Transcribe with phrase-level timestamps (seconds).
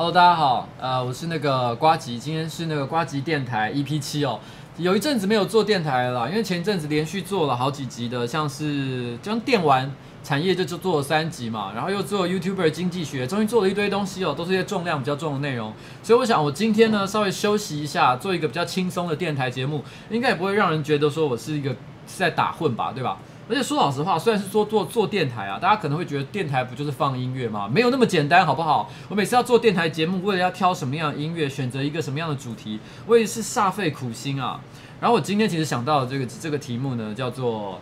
[0.00, 4.40] Hello，大家好，呃，我是那个瓜吉，今天是那个瓜吉电台 EP 七哦，
[4.78, 9.92] 有一阵子没有做电台了，因为前一阵子连续做了好几集的，像是将电玩
[10.24, 15.70] 产业就就做了三集嘛，然后又做 YouTuber 经济学，终于做了一堆东西哦，都是一些重量比较重的内容，
[16.02, 21.72] 所以我想我今天呢稍微休息一下，做一个比较轻松的电台节目，应该也不会让人觉得说我是一个
[22.06, 23.18] 是在打混吧，对吧？
[23.50, 27.68] 而且说老实话，虽然是说做做电台啊，大家可能会觉得电台不就是放音乐吗？
[27.68, 28.88] 没有那么简单，好不好？
[29.08, 34.60] 我每次要做电台节目，为了要挑什么样的音乐，选择一个什么样的主题，我也是煞费苦心啊。
[35.00, 37.80] 然后我今天其实想到的这个这个题目呢，叫做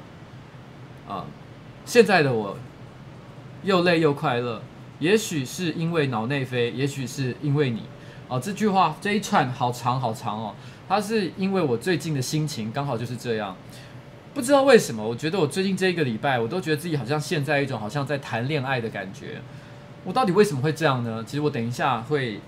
[1.06, 1.26] 啊，
[1.84, 2.56] 现在的我
[3.62, 4.62] 又累又快乐，
[5.00, 7.82] 也许是因为脑内飞，也许是因为你。
[8.28, 10.54] 哦，这句话这一串好长好长哦，
[10.88, 13.54] 它是因为我最近的心情刚好就是这样。
[14.38, 19.42] 不知道为什么，我觉得我最近这一个礼拜，我都觉得自己好像陷在一种好像在谈恋爱的感觉。
[20.04, 21.24] 我到底为什么会这样呢？
[21.26, 22.40] 其实我等一下会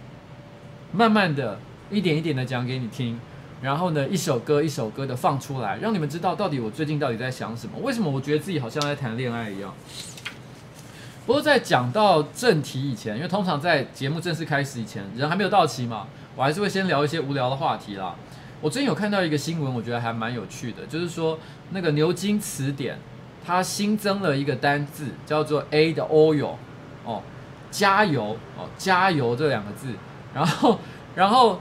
[0.93, 1.59] 慢慢的
[1.91, 3.19] 一点一点的讲给你听，
[3.61, 7.73] 然后呢，一首歌一首歌的放出来，让你们知道到底我最近到底在想什么。
[7.83, 9.75] 为什么我觉得自己好像在谈恋爱一样？
[11.27, 16.07] 不过在讲到正题以前，因为通常在节目正式开始以前，人还没有到齐嘛，
[16.37, 18.15] 我还是会先聊一些无聊的话题啦。
[18.63, 21.39] 我最近有看到一个新闻，我觉得还蛮有趣的，就是说
[21.71, 22.99] 那个牛津词典
[23.45, 26.51] 它新增了一个单字，叫做 “a 的 oil
[27.05, 27.23] 哦，
[27.71, 29.89] 加油哦，加油这两个字，
[30.35, 30.79] 然后
[31.15, 31.59] 然后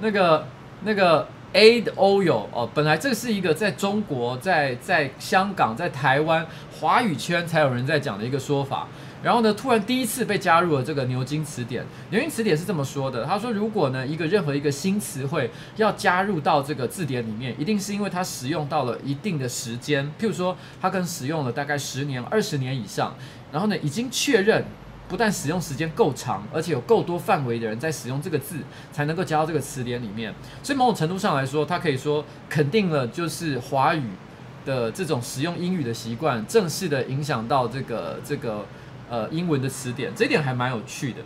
[0.00, 0.46] 那个
[0.82, 6.46] 那个 “a 的 oil 哦，本来这是一个在中国、在在香港、在台湾
[6.78, 8.86] 华语圈才有人在讲的一个说法。
[9.22, 11.84] 然后呢，突然第一次被加入了这个牛津词典。
[12.10, 23.14] 牛津词典是这么说的：他说，如果呢一个任何一个新词汇要加入到这个字典里面，一定是因为它使用到了一定的时间，譬如说它可能使用了大概十年、二十年以上，
[23.52, 24.64] 然后呢已经确认
[25.08, 28.56] 不但使用时间够长，而且有够多范围的人在使用这个字，
[28.90, 30.34] 才能够加到这个词典里面。
[30.64, 34.02] 所以某种程度上来说，它可以说肯定了就是华语
[34.64, 38.66] 的这种使用英语的习惯，正式的影响到这个这个。
[39.12, 41.18] 呃，英文的词典，这一点还蛮有趣的，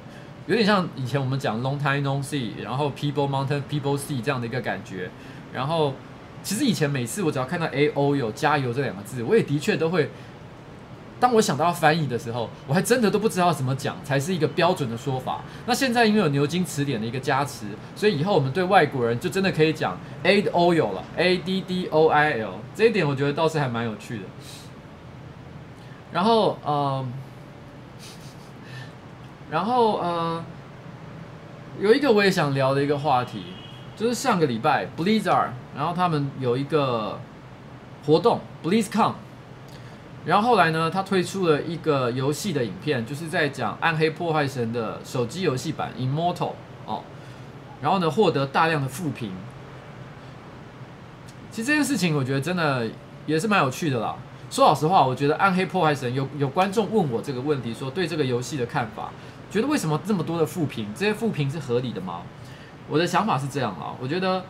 [0.49, 5.09] 有点像以前我们讲 long time no see，然后 people mountain people sea 这样的一个感觉。
[5.53, 5.95] 然后，
[6.43, 10.11] 其实以前每次我只要看到 A O 有加油这两个字，我也的确都会，
[11.21, 15.43] 当我想到要翻译的时候，我还真的都不知道怎么讲才是一个标准的说法。
[15.65, 24.25] 那现在因为有牛津词典的一个加持，所以以后我们对外国人就真的可以讲 aid oil 了，A D D O I L，这一点我觉得倒是还蛮有趣的。
[26.11, 27.07] 然后，呃。
[29.51, 30.45] 然后呃，
[31.81, 33.45] 有一个我也想聊的一个话题，
[33.97, 37.21] 就是上个礼拜 Blizzard，然后他们有一个
[38.05, 39.13] 活动 BlizzCon，
[40.25, 46.53] 然后后来呢，他推出了一个游戏的影片，就是在讲《暗黑破坏神》的手机游戏版 Immortal
[46.85, 47.05] 哦，
[47.81, 49.31] 然后呢，获得大量的负评。
[51.53, 52.89] 其实这件事情我觉得真的
[53.27, 54.17] 也是蛮有趣的啦。
[54.51, 59.11] 说老实话，我觉得《暗黑破坏神》有有观众问我这个问题，说对这个游戏的看法。
[59.51, 60.89] 觉得为什么这么多的负评？
[60.95, 62.23] 这些负评是合理的吗？
[62.89, 64.45] 我的想法是这样啊，我觉得，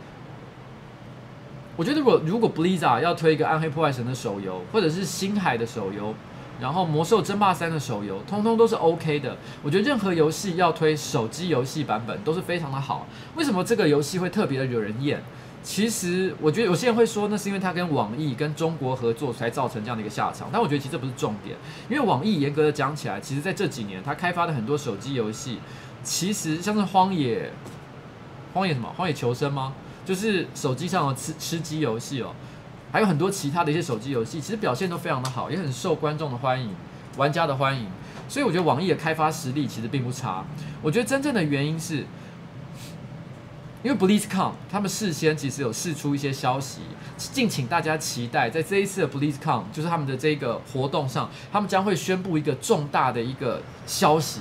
[1.76, 6.14] 我觉得如果如果 Blizzard 要推一个《暗黑破坏神》的手游，或者是《星海》的手游，
[6.60, 9.37] 然后《魔兽争霸三》的手游，通通都是 OK 的。
[9.62, 13.06] 我觉得任何游戏要推手机游戏版本都是非常的好。
[13.37, 15.22] 为什么这个游戏会特别的惹人厌？
[15.66, 20.48] 其实我觉得有些人会说，那是因为他跟网易跟中国合作才造成这样的一个下场。
[20.52, 21.56] 但我觉得其实这不是重点，
[21.90, 25.58] 因为网易严格的讲起来，其实在这几年他开发的很多手机游戏，
[26.04, 27.50] 其实像是荒野、
[28.54, 29.74] 荒野什么、荒野求生吗？
[30.04, 32.32] 就是手机上的吃吃鸡游戏哦，
[32.92, 36.70] 还有很多其他的一些手机游戏，其实表现都非常的好，也很受观众的欢迎、
[37.16, 37.88] 玩家的欢迎。
[38.28, 40.44] 所以我觉得网易的开发实力其实并不差。
[40.80, 42.04] 我觉得真正的原因是。
[43.86, 46.80] 因为 BlizzCon 他们事先其实有释出一些消息，
[47.16, 54.40] 敬请大家期待，在这一次的 BlizzCon 就是他们的这个活动上，他们将会宣布一个重大的一个消息，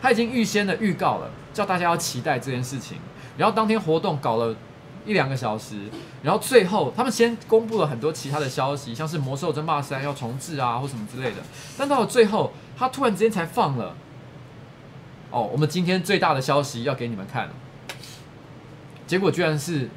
[0.00, 2.96] 他已经预先的预告了，叫大家要期待这件事情。
[3.36, 4.56] 然后当天活动搞了
[5.04, 5.90] 一两个小时，
[6.22, 11.42] 然后最后他们先公布了很多其他的消息，像是《魔兽争霸三》要重置啊或什么之类的，
[11.76, 13.94] 但到了最后，他突然之间才放了，
[15.30, 17.50] 哦，我们今天最大的消息要给你们看了。
[19.08, 19.86] 结果居然是《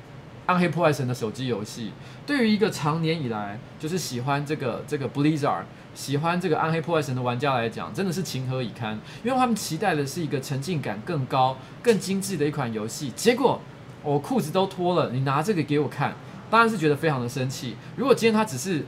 [0.46, 1.92] 暗黑破坏神》的手机游戏。
[2.26, 5.64] 对于一个常年以来就是喜欢这个这个 Blizzard、
[5.94, 8.98] 喜欢这个《暗黑破坏神》的玩家来讲，真的是情何以堪。
[9.22, 13.12] 因为他们期待的是一个沉浸感更高、更精致的一款游戏。
[13.12, 13.62] 结果
[14.02, 16.16] 我裤子都脱了，你拿这个给我看，
[16.50, 17.76] 当然是觉得非常的生气。
[17.98, 18.86] 如果今天他只是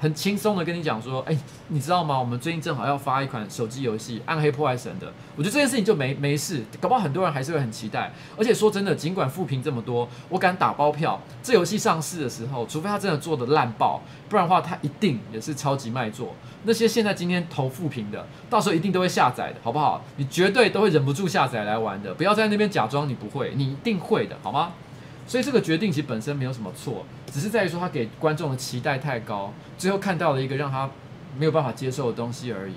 [0.00, 1.38] 很轻松的跟你讲说，哎，
[1.68, 2.18] 你知道吗？
[2.18, 5.12] 我们最近正好要发一款手机游戏《暗黑破坏神》的。
[5.36, 8.10] 我觉得这件事情就没没事，搞不好很多人还是会很期待。
[8.38, 16.34] 而且说真的，尽管负评这么多，我敢打包票，这游戏上市的时候，除非它真的做的烂爆，不然的话，它一定也是超级卖座。
[16.64, 20.02] 那些现在今天投负评的，到时候一定都会下载的，好不好？
[20.16, 22.14] 你绝对都会忍不住下载来玩的。
[22.14, 24.72] 不要在那边假装你不会，你一定会的，好吗？
[25.30, 30.90] 所以这个决定其实本身没有什么错，只是在于说他给观众的期待太高，最后看到了一个让他
[31.38, 32.74] 没有办法接受的东西而已。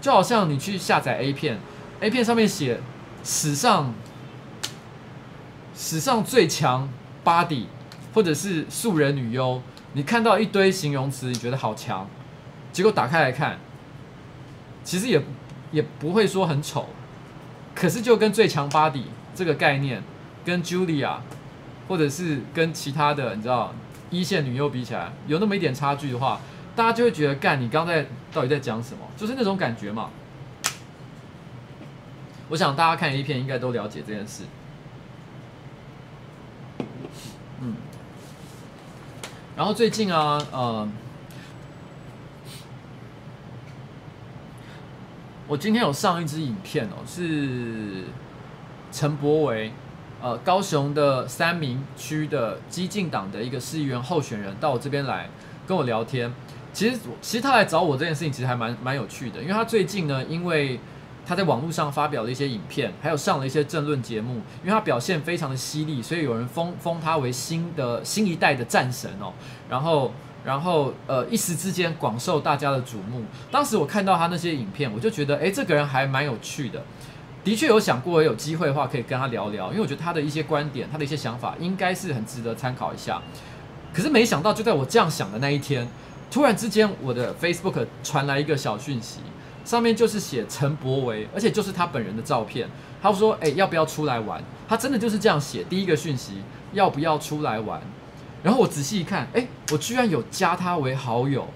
[0.00, 1.60] 就好像你去下载 A 片
[2.00, 2.80] ，A 片上面写
[3.22, 3.94] 史上
[5.76, 6.88] 史上最强
[7.24, 7.66] body，
[8.12, 9.62] 或者是素人女优，
[9.92, 12.10] 你看到一堆形容词，你觉得好强，
[12.72, 13.60] 结果打开来看，
[14.82, 15.22] 其实也
[15.70, 16.88] 也不会说很丑，
[17.76, 19.04] 可是就跟最强 body
[19.36, 20.02] 这个概念，
[20.44, 21.18] 跟 Julia。
[21.88, 23.72] 或者是跟其他的你知道
[24.10, 26.40] 一线女优比起来有那么一点差距的话，
[26.74, 29.00] 大家就会觉得干你刚才到底在讲什么？
[29.16, 30.10] 就是那种感觉嘛。
[32.48, 34.44] 我想大家看 A 片应该都了解这件事。
[37.60, 37.74] 嗯。
[39.56, 40.88] 然后最近啊，呃，
[45.48, 48.04] 我今天有上一支影片哦，是
[48.92, 49.72] 陈柏维。
[50.26, 55.30] 呃，高雄的三民区的激进党的一个市议员候选人到我这边来
[55.68, 56.34] 跟我聊天。
[56.72, 60.80] 其实，其实他来找我这件事情其实还蛮蛮有趣的，因为他最近呢，因为
[61.24, 69.32] 他在网络上发表了一些影片，还有上了一些政论节目，因为他表现非常的犀利，所以有人封封他为新的新一代的战神哦。
[69.70, 70.12] 然后，
[70.44, 73.22] 然后呃，一时之间广受大家的瞩目。
[73.52, 76.82] 当时我看到他那些影片，我就觉得，哎，这个人还蛮有趣的。
[77.46, 83.22] 的确有想过，有机会的话可以跟他聊聊，因为我觉得他的一些观点，他的一些想法，应该是很值得参考一下。
[83.94, 85.86] 可是没想到，就在我这样想的那一天，
[86.28, 89.20] 突然之间，我的 Facebook 传来一个小讯息，
[89.64, 92.68] 上面就是写陈柏维，而且就是他本人的照片。
[93.00, 97.80] 他说：“哎、欸，要不要出来玩？”他真的就是这样写，第一个讯息，要不要出来玩？
[98.42, 101.46] 然后我仔细一看，哎、欸，我居然有加他为好友。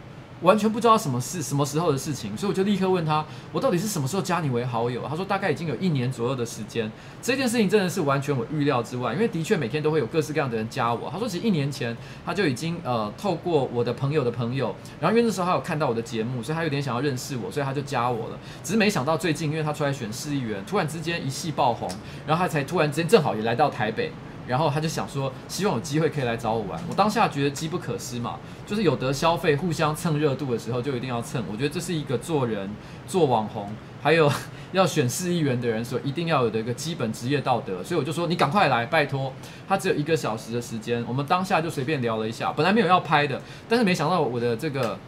[0.42, 5.06] 完全不知道什么事、什么时候的事情，所以我就立刻问他：我到底是什么时候加你为好友？
[5.08, 6.90] 他说大概已经有一年左右的时间。
[7.20, 11.10] 这件事情真的是完全我预料之外，因为的确每天都会有各式各样的人加我。
[11.10, 11.94] 他说其实一年前
[12.24, 18.38] 他就已经呃透过我的朋友的朋友，然后因为那时候他有看到我的节目，所以他有点想要认识我，所以他就加我了。
[18.64, 21.88] 只是没想到最近因为他出来选市议员，突然之间一夕爆红，
[22.26, 24.10] 然后他才突然之间正好也来到台北。
[24.50, 26.80] 然后他就想说，希望有机会可以来找我玩。
[26.88, 28.34] 我当下觉得机不可失嘛，
[28.66, 31.40] 就是有得消费，互相蹭热度的时候就一定要蹭。
[31.48, 32.68] 我觉得这是一个做人、
[33.06, 33.70] 做网红，
[34.02, 34.28] 还有
[34.72, 37.84] 要选市议员的人所一定要有的一个基本职业道德。
[37.84, 39.32] 所以我就说，你赶快来，拜托。
[39.68, 44.98] 他只有一个小时的时间，我们当下就随便聊了一下，本来没有要拍的，但是没想到我的这个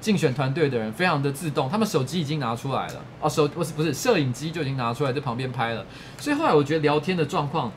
[0.00, 5.84] 竞选团队的人非常的自动，他们手机已经拿出来了，哦，手不是不是摄影机就已经拿出来在旁边拍了。
[6.18, 7.72] 所以后来我觉得聊天的状况。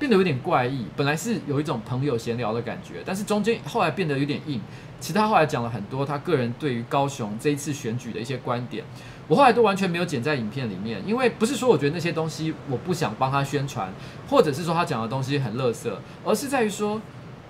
[0.00, 4.58] 变得有点怪异，本来是有一种朋友闲聊的感觉，但是中间后来变得有点硬。
[4.98, 8.84] 其他后来讲了很多他个人对于高雄这一次选举的一些观点，
[9.28, 13.92] 我后来都完全没有剪在影片里面，因为不是说我觉得那些东西我不想帮他宣传，
[14.28, 15.90] 或者是说他讲的东西很垃圾，
[16.24, 17.00] 而是在于说，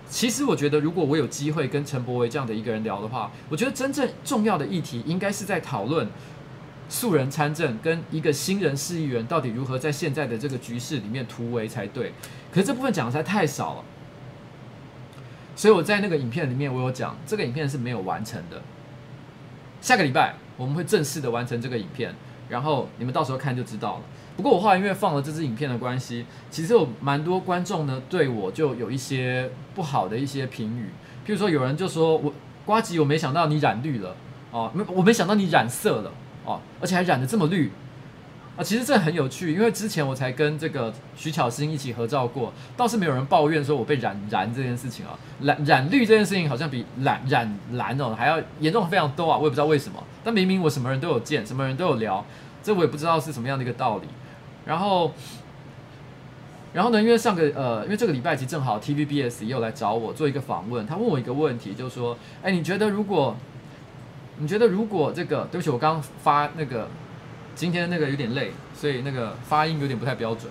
[0.08, 6.08] 其实我觉得如果我有机会跟陈柏维这样的一个人聊的话，我觉得真正重要的议题应该是在讨论。
[6.90, 12.12] 素人参政跟一个新人市议员到底如何在现在的这个局势里面突围才对？
[12.52, 13.84] 可是这部分讲的实在太少了，
[15.54, 18.60] 所以我在那个影片里面我有讲，这个影片是没有完成的。
[19.80, 22.12] 下个礼拜我们会正式的完成这个影片，
[22.48, 24.02] 然后你们到时候看就知道了。
[24.36, 30.86] 不过我后来因为放了这支影片的关系，其实有蛮多观众呢对我就有一些不好的一些评语，
[31.24, 32.32] 譬如说有人就说我
[32.66, 34.16] 瓜吉，我没想到你染绿了
[34.50, 36.12] 哦，没我没想到你染色了。
[36.44, 37.70] 哦，而且还染得这么绿
[38.56, 38.62] 啊！
[38.62, 45.18] 其实这很有趣，因为之前我才跟这个徐巧芯一起合照过，倒是没有人抱怨说我被染染这件事情啊。
[45.42, 49.38] 染染绿这件事情好像比染染蓝哦还要严重非常多啊！
[49.38, 52.24] 我也不知道为什么，但明明我什么人都有见，什么人都有聊，
[52.62, 54.08] 这我也不知道是什么样的一个道理。
[54.66, 55.12] 然后，
[56.74, 63.34] 然后呢，因为上个呃，因为这个礼拜其实正好 TVBS 也有来找我做一个访问，他问我一个问题，就是说，哎，你觉得如果
[64.40, 66.88] 你觉得如果这个，对不起，我刚刚发那个
[67.54, 70.50] 今天那个有点累，所以那个发音有点不太标准。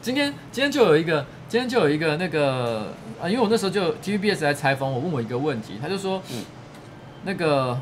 [0.00, 6.44] 今天今天就有一个，今天就有一个那个啊，因为我那时候就 TVBS 来采访我，问我一个问题，他就说，嗯，
[7.24, 7.80] 那个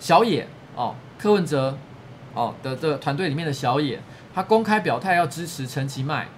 [0.00, 1.76] 小野哦，柯文哲
[2.32, 4.00] 哦的的团队里面的小野，
[4.34, 6.28] 他公开表态要支持陈其迈。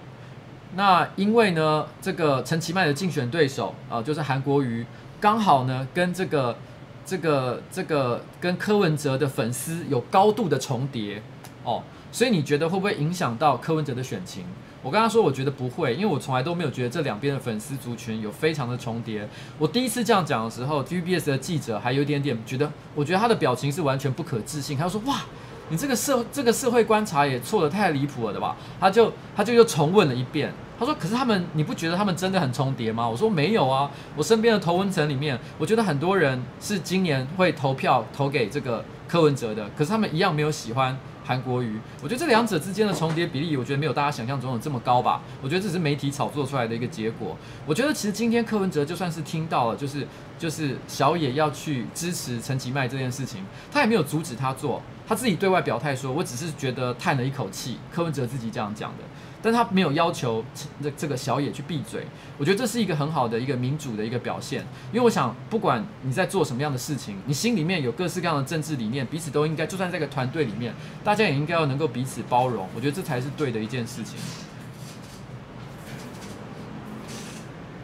[0.77, 4.85] 那因为呢，这个陈其迈的竞选对手啊、就是韩国瑜，
[5.19, 6.55] 刚好呢跟这个
[7.03, 11.19] 这个这个跟柯文哲的粉丝有高度的重叠
[11.63, 11.81] 哦，
[12.11, 14.45] 所以你觉得会不会影响到柯文哲的选情？
[14.83, 19.27] 我跟他说，我觉得不会，因为我从来都没有觉得这两边的粉丝族群有非常的重叠。
[19.57, 24.77] 我第一次这样讲的时候，TVBS 的记者还有点点觉得，我觉得他的表情是完全不可置信。
[24.77, 25.21] 他说：“哇，
[25.69, 30.53] 你这个社这个社会观察也错得太离谱了，的吧？”他就他就又重问了一遍。
[30.79, 45.21] 他说：“可是他们，你不觉得他们真的很重叠吗？”我说：“没有啊，我身边的投文层里面，我觉得很多人是今年会投票投给这个柯文哲的，可是他们一样没有喜欢。”韩国瑜，我觉得这两者之间的重叠比例，我觉得没有大家想象中的这么高吧。
[45.41, 47.35] 我觉得这是媒体炒作出来的一个结果。
[47.65, 50.07] 我觉得其实今天柯文哲就算是听到了，就是
[50.39, 57.77] 就是小野要去支持陈其迈这件事情，他也没有阻止他做，他自己对外表态说，我只是觉得叹了一口气。
[57.91, 59.03] 柯文哲自己这样讲的。
[59.41, 60.43] 但他没有要求
[60.81, 62.05] 这这个小野去闭嘴，
[62.37, 64.61] 我觉得这是一个很好的一个民主的一个表现。
[64.91, 72.67] 因为我想，不管你在做什么样的事情，你心里面有各式各样的政治理念，彼此都应该，就算在这个团队里面，大家也应该要能够彼此包容。
[72.75, 74.17] 我觉得这才是对的一件事情。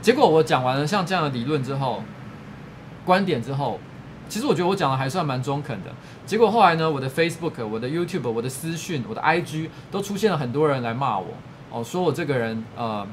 [0.01, 2.03] 结果我讲完了像这样的理论之后，
[3.05, 3.79] 观点之后，
[4.27, 5.91] 其实我觉得我讲的还算蛮中肯的。
[6.25, 11.27] 结果后来呢，我的 Facebook、我的 YouTube、我的私讯、我的 IG 都出现了很多人来骂我，
[11.70, 13.06] 哦，说我这个人呃，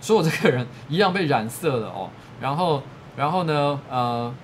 [0.00, 2.08] 说我这个人 一样被染色了哦，
[2.40, 2.82] 然后
[3.16, 4.34] 然后呢，呃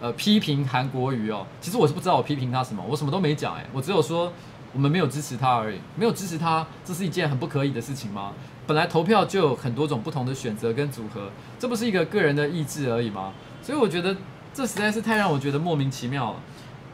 [0.00, 4.32] 呃批评韩国瑜哦，其实我是不知道我批评他什么，我什么都没讲诶，我只有说
[4.72, 8.32] 我们没有支持他而已，没有支持他，这是一件很不可以的事情吗？
[8.66, 13.34] 本来投票就有很多种不同的选择跟组合，这不是一个个人的意志而已吗？
[13.62, 14.16] 所以我觉得。
[14.58, 16.40] 这实在是太让我觉得莫名其妙了，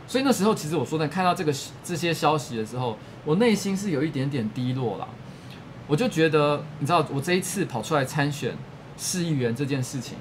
[0.06, 1.50] 所以那时候其实我说呢看到这个
[1.82, 5.08] 这些消息的时候，我内心是有一点点低落了。
[5.86, 8.54] 我就觉得，你知道，我这一次跑出来参选
[8.98, 10.18] 市议员这件事情，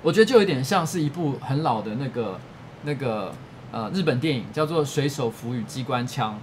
[0.00, 2.38] 我觉得就有点像是一部很老的那个
[2.84, 3.34] 那个
[3.72, 6.34] 呃日本电影，叫做《水手服与机关枪》。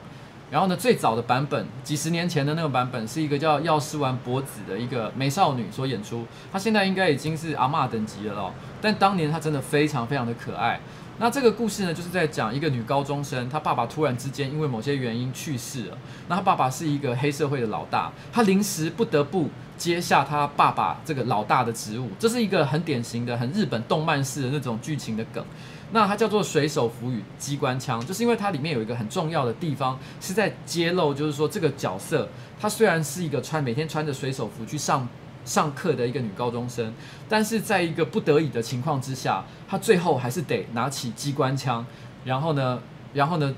[0.56, 6.26] 然后呢，最早的版本，几十年前的那个版本，是一个叫药师丸博子的一个美少女所演出。
[6.50, 10.80] 她现在应该已经是阿嬷等级了咯，但当年她真的非常非常的可爱。
[11.18, 15.98] 那这个故事呢，就是在讲一个女高中生，她爸爸突然之间因为某些原因去世了。
[16.30, 22.10] 那她爸爸是一个黑社会的老大，她临时不得不接下她爸爸这个老大的职务。
[22.18, 25.44] 这是一个很典型的、很日本动漫式的那种剧情的梗。
[25.92, 32.28] 那它叫做水手服与机关枪，就是因为它里面有一个很重要的地方是在揭露，就是说这个角色
[32.60, 35.08] 她虽然是一个穿每天穿着水手服去上
[35.46, 36.92] 上课的一个女高中生，
[37.30, 41.86] 但是在一个不得已的情况之下，她最后还是得拿起机关枪，
[42.26, 42.82] 然后呢，
[43.14, 43.54] 然后呢，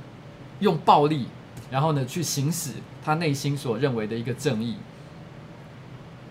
[0.59, 1.27] 用暴力，
[1.71, 2.71] 然后呢去行使
[3.03, 4.75] 她内心所认为的一个正义。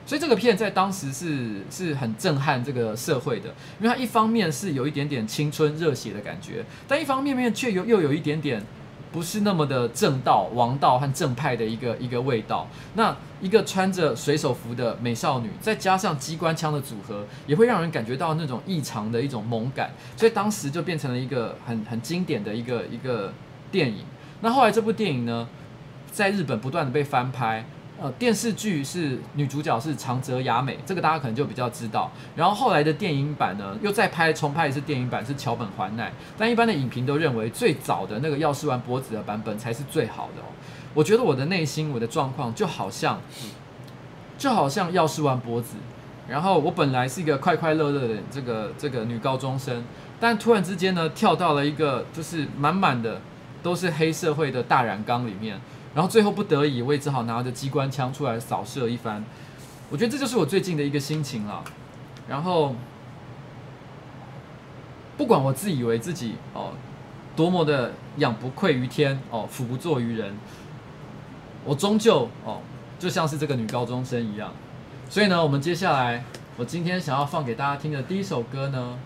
[0.07, 3.49] 所以这个片在当时是是很震撼这个社会的，
[3.81, 8.63] 因为它一方面是有一点点青春热血的感觉，但一方面面却又又有一点点
[9.11, 12.69] 不是那么的正道、王道和正派的一个一个味道。
[12.95, 19.91] 那一个穿着水手服的美少女，再加上机关枪的组合，也会让人感觉到那种异常的一种萌感。
[20.17, 23.33] 所以当时就变成了一个很很经典的一个一个
[23.73, 24.05] 电影。
[24.41, 25.49] 那后来这部电影呢，
[26.13, 27.65] 在日本不断的被翻拍。
[27.99, 32.13] 呃，电视剧是女主角是长泽雅美，这个大家可能就比较知道。
[32.35, 36.13] 然后后来的电影版呢，又再拍重拍一次电影版，是桥本环奈。
[36.37, 40.43] 但一般的影评都认为，最早的那个药师丸博子的版本才是最好的。
[40.93, 43.19] 我觉得我的内心，我的状况就好像，
[44.37, 45.77] 就好像药师丸博子。
[46.29, 49.83] 然后我本来是一个快快乐乐的这个这个女高中生，
[50.21, 53.23] 但突然之间呢，跳到了一个就是满满的
[53.63, 55.59] 都是黑社会的大染缸里面。
[55.97, 59.25] 然后最后不得已，我也只好拿着机关枪出来扫射一番。
[59.89, 61.65] 我觉得这就是我最近的一个心情了。
[62.29, 62.75] 然后，
[65.17, 66.73] 不管我自以为自己哦
[67.35, 70.35] 多么的仰不愧于天哦俯不怍于人，
[71.65, 72.61] 我终究哦
[72.99, 74.53] 就像是这个女高中生一样。
[75.09, 76.23] 所以呢，我们接下来
[76.59, 78.99] 我今天想要放给大家听的第一首歌呢。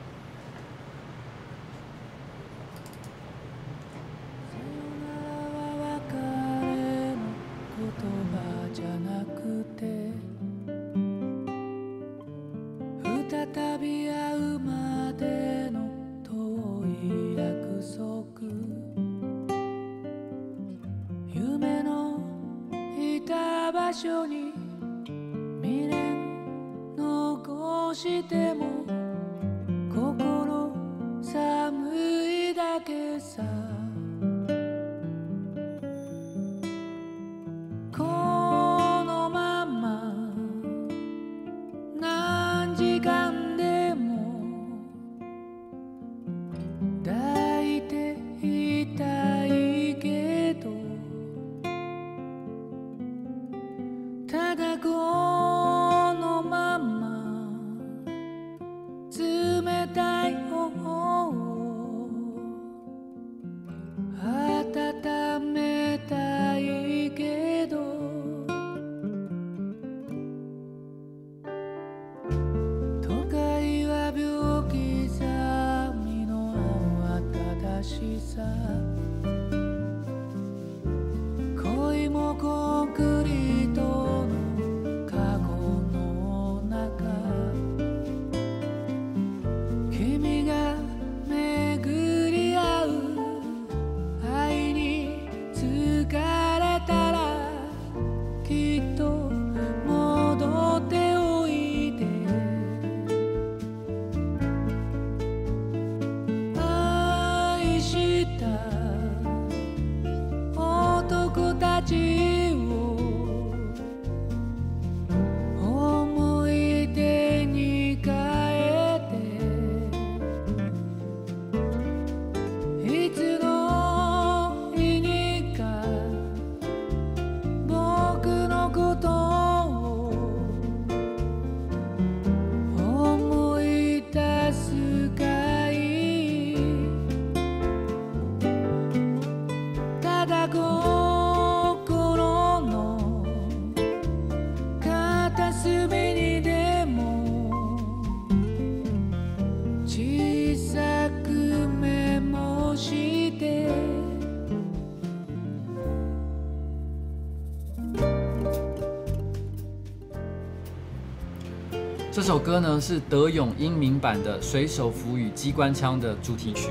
[162.20, 166.68] 这首歌呢是德永英明版的《水手服与机关枪》的主题曲。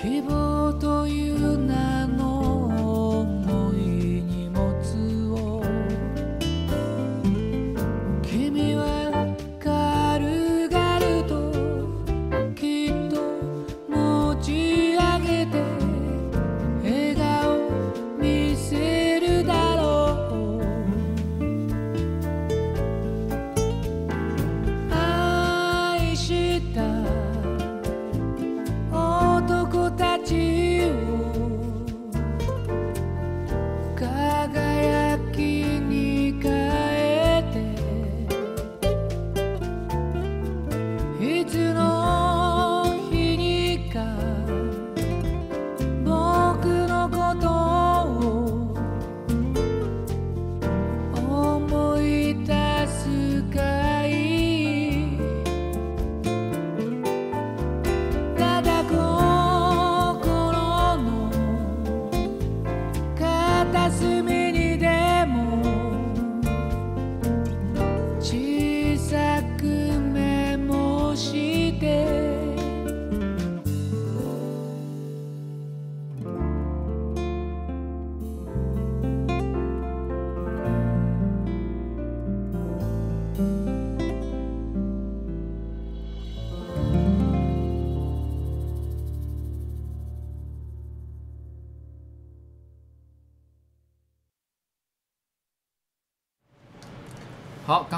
[0.00, 0.47] 好，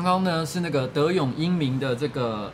[0.02, 2.50] 刚刚呢是那个德永英明的这个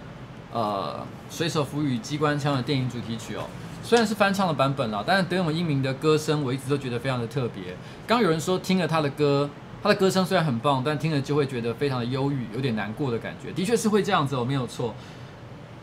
[0.52, 3.44] 呃水手服与机关枪的电影主题曲哦，
[3.84, 7.76] 虽然是翻唱的版本啦，但是德永英明的歌声我一直都觉得非常的特别。
[8.04, 9.48] 刚有人说听了他的歌，
[9.80, 13.52] 他的歌声虽然很棒，但听了就会觉得非常的忧郁，有点难过的感觉。
[13.52, 14.92] 的确是会这样子哦，没有错。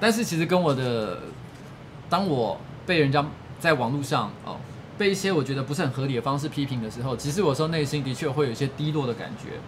[0.01, 1.19] 但是其实跟我的，
[2.09, 3.25] 当我被人家
[3.57, 4.57] 在网络上哦
[4.97, 9.61] 被一些我觉得不是很合理的方式批评的时候，其实我时候内心的确会有一些低落的感觉。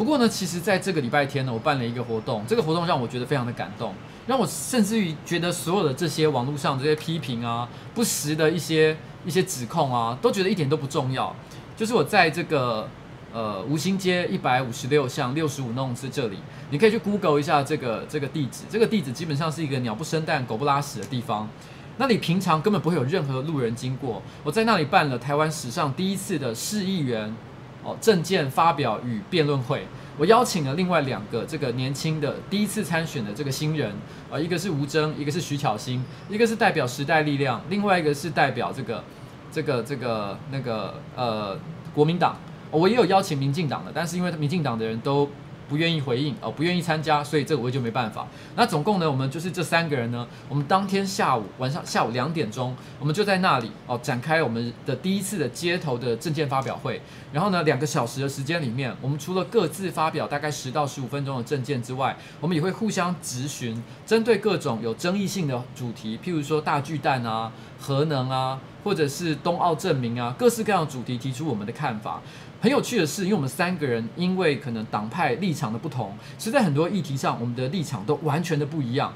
[0.00, 3.92] 不过呢，其实在这个礼拜天呢，我办了一个活动，这个活动让我觉得非常的感动，
[4.26, 11.36] 让我甚至于觉得所有的这些网络上这些批评啊、不实的一些一些指控啊，都觉得一点都不重要。
[11.76, 12.88] 就是我在这个
[13.30, 16.38] 呃吴兴街一百五十六巷六十五弄是这里，
[16.70, 21.46] 你可以去 Google 一下这个这个地址，这个地址基本上是一个鸟不生蛋、狗不拉屎的地方，
[21.98, 24.22] 那里平常根本不会有任何路人经过。
[24.44, 27.36] 我在那里办了台湾史上第一次的市议员。
[27.82, 29.86] 哦，政见发表与辩论会，
[30.18, 33.92] 我邀请了另外两个这个年轻的第一次参选的这个新人，
[34.30, 39.04] 啊，一个是吴征，一个是徐巧芯，一个是代表时代力量，另外一个是代表这个
[39.50, 41.58] 这个这个那个呃
[41.94, 42.36] 国民党，
[42.70, 45.28] 我也有邀请民进党的，但是因为民进党的人都
[45.70, 48.26] 不愿意回应哦，不愿意参加，所以这个我就没办法。
[48.56, 57.00] 那总共呢，我们就是这三个人呢，我们当天下午晚上下午两点钟，我们就在那里哦展开我们的第一次的街头的政见发表会。
[57.32, 72.20] 然后呢，两个小时的时间里面，我们除了各自发表大概十到十五分钟的政见之外，我们也会互相质询，针对各种有争议性的主题，譬如说大巨蛋啊、核能啊，或者是冬奥证明啊，各式各样的主题提出我们的看法。
[72.60, 79.12] 很有趣的是，因为我们三个人因为可能党派立场的不同，其实在很多议题上，我们的立场都完全的不一样。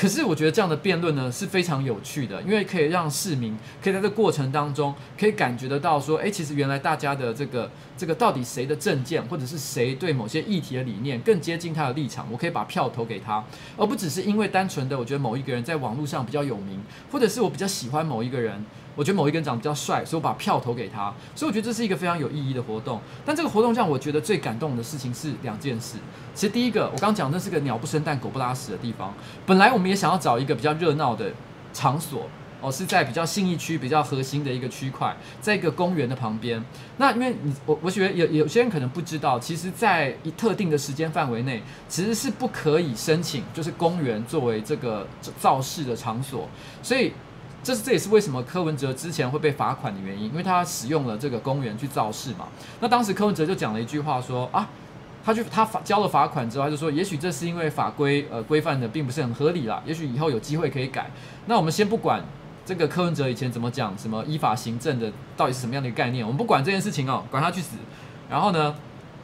[0.00, 13.44] 可是我觉得这样的辩论呢是非常有趣的，因为可以让市民可以在这过程当中可以感觉得到说，诶，其实原来大家的这个这个到底谁的政见，或者是谁对某些议题的理念更接近他的立场，我可以把票投给他，
[13.76, 16.80] 而不只是因为单纯的我觉得某一个人在网络上比较有名，
[17.12, 18.64] 或者是我比较喜欢某一个人。
[18.96, 21.14] 我觉得某一个人长得比较帅，所以我把票投给他。
[21.34, 23.00] 所以我觉得这是一个非常有意义的活动。
[23.24, 25.96] 但这个活动让我觉得最感动的事情是两件事。
[26.40, 29.12] 其实第一个，我刚刚讲的是个鸟不生蛋、狗不拉屎的地方。
[29.44, 31.30] 本来我们也想要找一个比较热闹的
[31.74, 32.26] 场所，
[32.62, 36.64] 哦，是在比较信义区比较核心的一个区块，在一个公园的旁边。
[36.96, 45.06] 那因为你我我觉得有有些人可能不知道，其实，在一特定的时间范围内，其实是不可以申请，就是公园作为这个
[45.38, 46.48] 造势的场所，
[46.82, 47.12] 所以。
[47.62, 52.48] 这是这也是为什么柯文哲之前会被罚款的原因，因为他使用了这个公园去造势嘛。
[52.80, 54.66] 那当时柯文哲就讲了一句话说啊，
[55.24, 61.10] 他去他罚交了罚款之后，他就说，也许这是因为法规呃规范的并不是很合理啦，也许以后有机会可以改。
[61.46, 62.24] 那我们先不管
[62.64, 67.76] 这个柯文哲以前怎么讲什么依法行政的到底是什么样的一个概念，我们不管这件事情哦，管他去死。
[68.30, 68.74] 然后呢，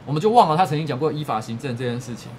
[0.05, 2.29] 我们就忘了他曾经讲过依法行政这件事情。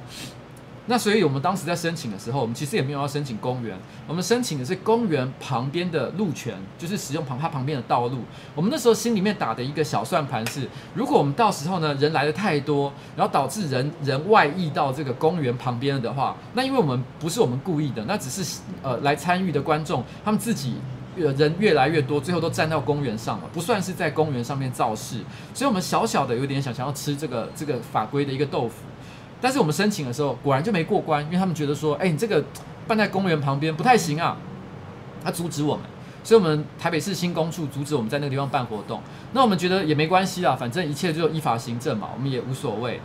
[0.91, 8.21] 那所以，我们当时在申请的时候，我们其实也没有要申请公园，我们申请的是公园旁边的路权，就是使用旁它旁边的道路。
[8.55, 20.77] 我们那时候心里面打的一个小算盘是，如果我们到时候呢人来的太多，然后导致人人外溢到这个公园旁边的话，那因为我们不是我们故意的，那只是呃来参与的观众，他们自己
[21.17, 25.17] 人越来越多，最后都站到公园上了，不算是在公园上面造势，
[25.53, 28.77] 所以我们小小的有点想想要吃这个这个法规的一个豆腐。
[29.41, 32.45] 但是我们申请的时候，果然就没过关，因为他们觉得说，哎，你这个
[32.89, 34.37] 办在公园旁边不太行啊，
[35.23, 35.85] 他阻止我们，
[36.25, 39.01] 所以我们台北市新工处阻止我们在那个地方办活动。
[39.33, 43.01] 那我们觉得也没关系啊，反正一切就依法行政嘛，我们也无所谓。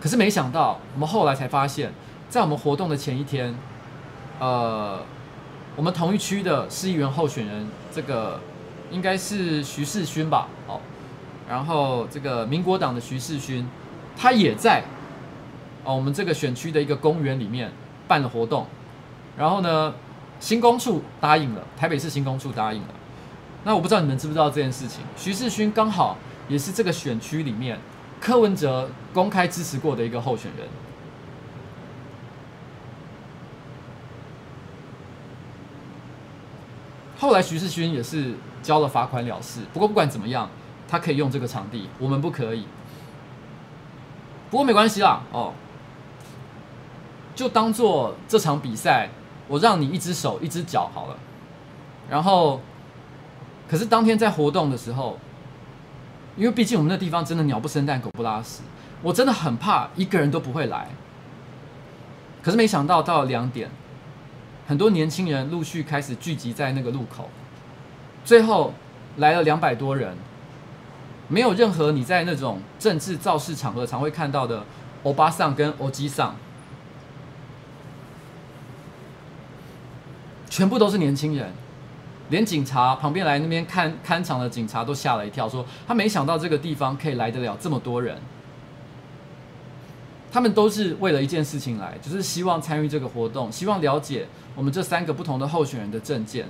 [0.00, 1.92] 可是没想到，我们后来才发现，
[2.30, 3.54] 在我们活动的前一天，
[4.38, 5.00] 呃，
[5.76, 8.40] 我们同一区的市议员候选人，这个
[8.90, 10.80] 应该是徐世勋吧，哦，
[11.46, 13.68] 然后这个民国党的徐世勋，
[14.16, 14.82] 他也在。
[15.86, 17.70] 哦，我们这个选区的一个公园里面
[18.08, 18.66] 办了活动，
[19.38, 19.94] 然后呢，
[20.40, 22.88] 新工处答应了，台北市新工处答应了。
[23.62, 25.00] 那我不知道你们知不知道这件事情？
[25.16, 26.18] 徐世勋刚好
[26.48, 27.78] 也是这个选区里面
[28.20, 30.68] 柯文哲公开支持过的一个候选人。
[37.18, 39.60] 后来徐世勋也是交了罚款了事。
[39.72, 40.50] 不过不管怎么样，
[40.88, 42.66] 他可以用这个场地，我们不可以。
[44.50, 45.52] 不过没关系啦，哦。
[47.36, 49.10] 就当做这场比赛，
[49.46, 51.16] 我让你一只手一只脚好了。
[52.08, 52.60] 然后，
[53.68, 55.18] 可是当天在活动的时候，
[56.36, 58.62] 因为毕竟我们那地方真的鸟不生蛋，狗不拉屎，
[59.02, 60.88] 我真的很怕一个人都不会来。
[62.42, 63.70] 可是没想到到了两点，
[64.66, 67.28] 很多年轻人陆续开始聚集在那个路口，
[68.24, 68.72] 最后
[69.16, 70.16] 来了两百多人，
[71.28, 74.64] 没有任何你在那种政治造势场合常会看到的
[75.02, 76.34] 欧巴桑跟欧吉桑。
[80.56, 81.52] 全部都是年轻人，
[82.30, 88.16] 连警察旁边来那边看看场的警察都吓了一跳，说他没想到这个地方可以来得了这么多人。
[90.32, 96.46] 他们都是为了一件事情来，就是希望参与这个活动，希望了解我们这三个不同的候选人的证件。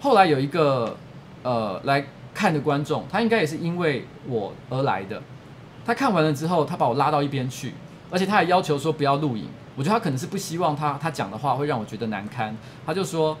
[0.00, 0.96] 后来有一个
[1.44, 5.22] 呃来看的观众，他应该也是因为我而来的。
[5.84, 7.74] 他看完了之后，他把我拉到一边去，
[8.10, 9.46] 而且他还要求说不要录影。
[9.76, 13.36] 我觉得他可能是不希望他他讲的话会让我觉得难堪，他就说，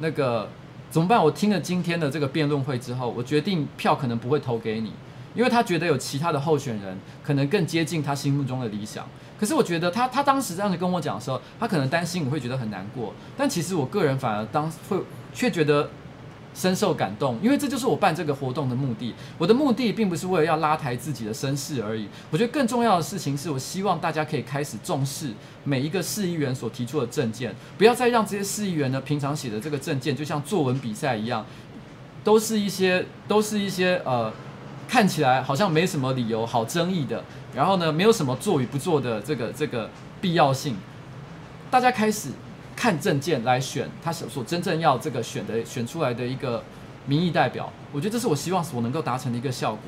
[0.00, 0.48] 那个
[0.90, 1.22] 怎么办？
[1.22, 4.92] 我听了今天的这个辩论会之后，我决定票可能不会投给你，
[5.34, 9.06] 因为他觉得有其他的候选人可能更接近他心目中的理想。
[9.38, 14.98] 可是我觉得他他当时这样子跟我讲的时候，他可能担心我会觉得很难过，但其实我个人反而当会
[15.34, 15.90] 却觉得。
[16.54, 19.14] 深受感动，因为这就是我办这个活动的目的。
[19.36, 22.08] 我的目的并不是为了要拉抬自己的声势而已。
[22.30, 25.32] 我觉得更重要的事情是我希望大家可以开始重视
[25.64, 31.46] 每一个市议员所提出的政见，不要再让这些市议员呢平常写的这个政见就像作文比赛一样，
[32.24, 34.32] 都是一些都是一些呃
[34.88, 37.22] 看起来好像没什么理由好争议的，
[37.54, 39.88] 然后呢，没有什么做与不做的这个这个
[40.20, 40.76] 必要性，
[41.70, 42.30] 大家开始
[42.78, 46.62] 看证件来选他所所真正要这个选的选出来的一个
[47.06, 49.82] 民意代表，我觉得这是我希望所能够达成的一个效果。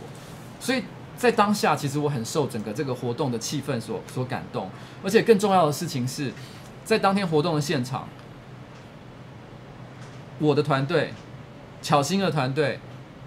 [0.59, 0.83] 所以
[1.17, 4.69] 在当下，其实我很受整个这个活动的气氛所所感动，
[5.05, 6.33] 而且更重要的事情是，
[6.85, 8.09] 在当天活动的现场，
[10.41, 11.15] 我的团队、
[11.81, 12.81] 巧芯的团队、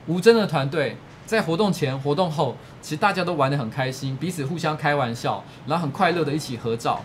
[0.08, 0.98] 吴峥的团队。
[1.26, 7.02] 在活动前、活动后，其实大家都玩得很开心，彼此互相开玩笑，然后很快乐的一起合照。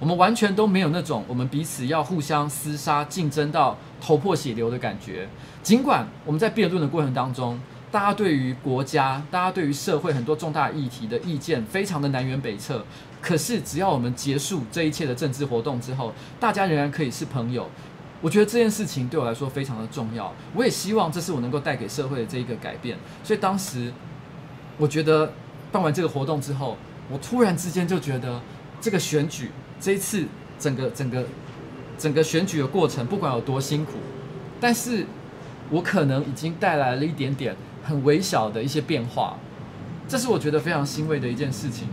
[0.00, 5.28] 我们完全都没有那种我们彼此要互相厮杀、竞争到头破血流的感觉。
[5.62, 7.60] 尽管我们在辩论的过程当中，
[7.92, 12.82] 大家对于国家、大家对于社会很多重大议题的意见非常的南辕北辙，
[13.20, 17.68] 可是只要我们结束这一切的政治活动之后，大家仍然可以是朋友。
[18.22, 22.96] 我觉得这件事情对我来说非常的重要，我也希望这是我能够带给社会的这一个改变。
[23.22, 23.92] 所以当时，
[24.78, 25.32] 我觉得
[25.72, 26.76] 办完这个活动之后，
[27.10, 28.40] 我突然之间就觉得
[28.80, 30.26] 这个选举这一次
[30.58, 31.24] 整个整个
[31.98, 33.92] 整个选举的过程，不管有多辛苦，
[34.60, 35.06] 但是
[35.70, 39.36] 我可能已经带来了一点点很微小的一些变化，
[40.06, 41.88] 这是我觉得非常欣慰的一件事情。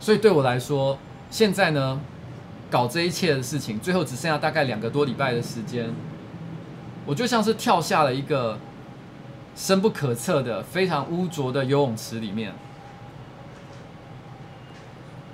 [0.00, 0.98] 所以对我来说，
[1.30, 2.00] 现在呢，
[2.70, 5.90] 搞这一切的事情，最后只剩下大概两个多礼拜的时间，
[7.04, 8.58] 我就像是跳下了一个
[9.54, 12.54] 深不可测的、非常污浊的游泳池里面。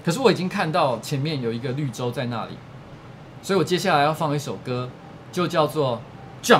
[0.04, 2.58] 可是我已经看到前面有一个绿洲在那里，
[3.42, 4.90] 所以我接下来要放一首歌，
[5.32, 6.00] 就叫做
[6.46, 6.58] 《Jump》。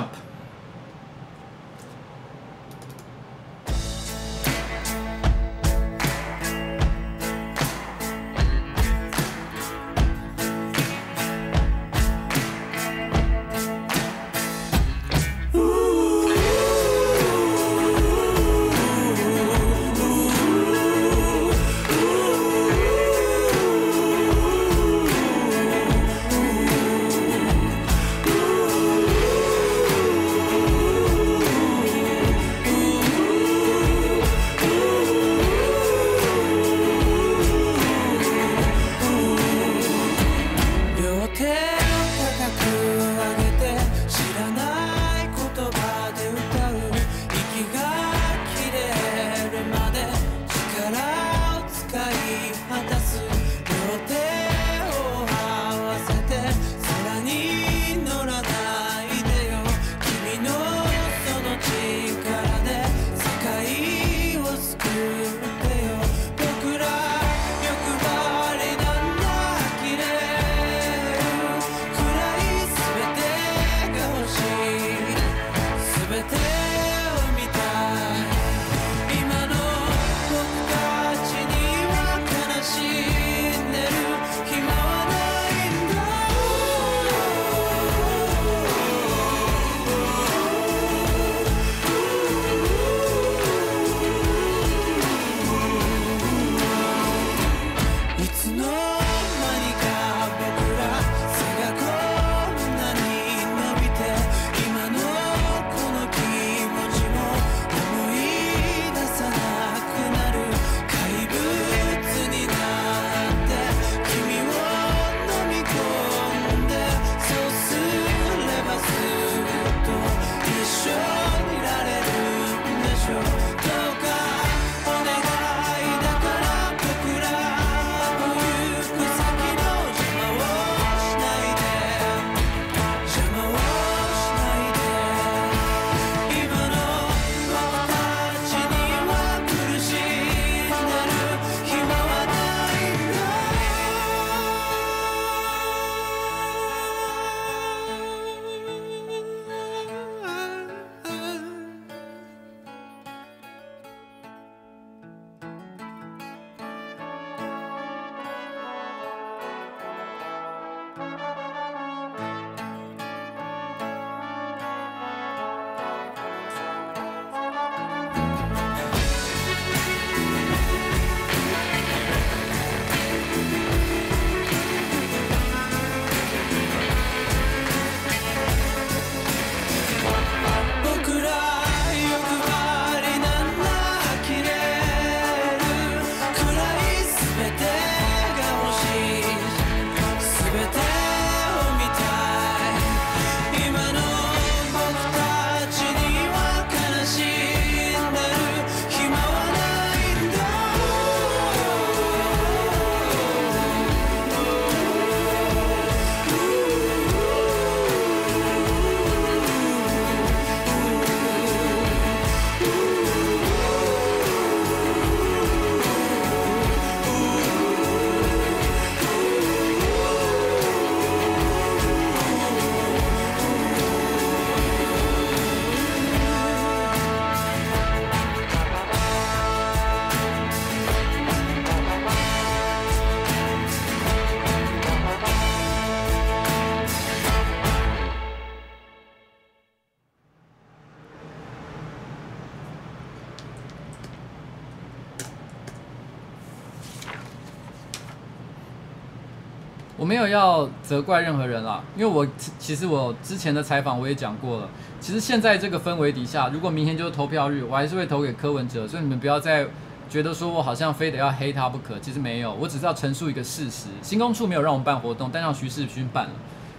[250.05, 252.27] 我没有要责怪任何人啦，因为我
[252.59, 254.69] 其实我之前的采访我也讲过了，
[255.01, 259.65] 其实现在这个氛围底下，如果明天就是投票日，我还是会投给柯文哲，所以你们不要再
[260.07, 266.33] 觉得说我好像非得要黑他不可，其实没有，我只是要陈述一个事实，新工处没有让我们办活动，但让徐世勋办了，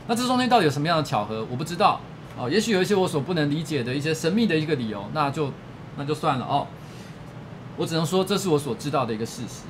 [0.06, 2.00] 那这中间到底有什么样的巧合，我不知道。
[2.38, 5.50] 哦，也许有一些我所不能理解的一些神秘的一个理由，那就
[5.96, 6.68] 那就算了哦，
[7.76, 9.62] 我只能说这是我所知道的一个事实。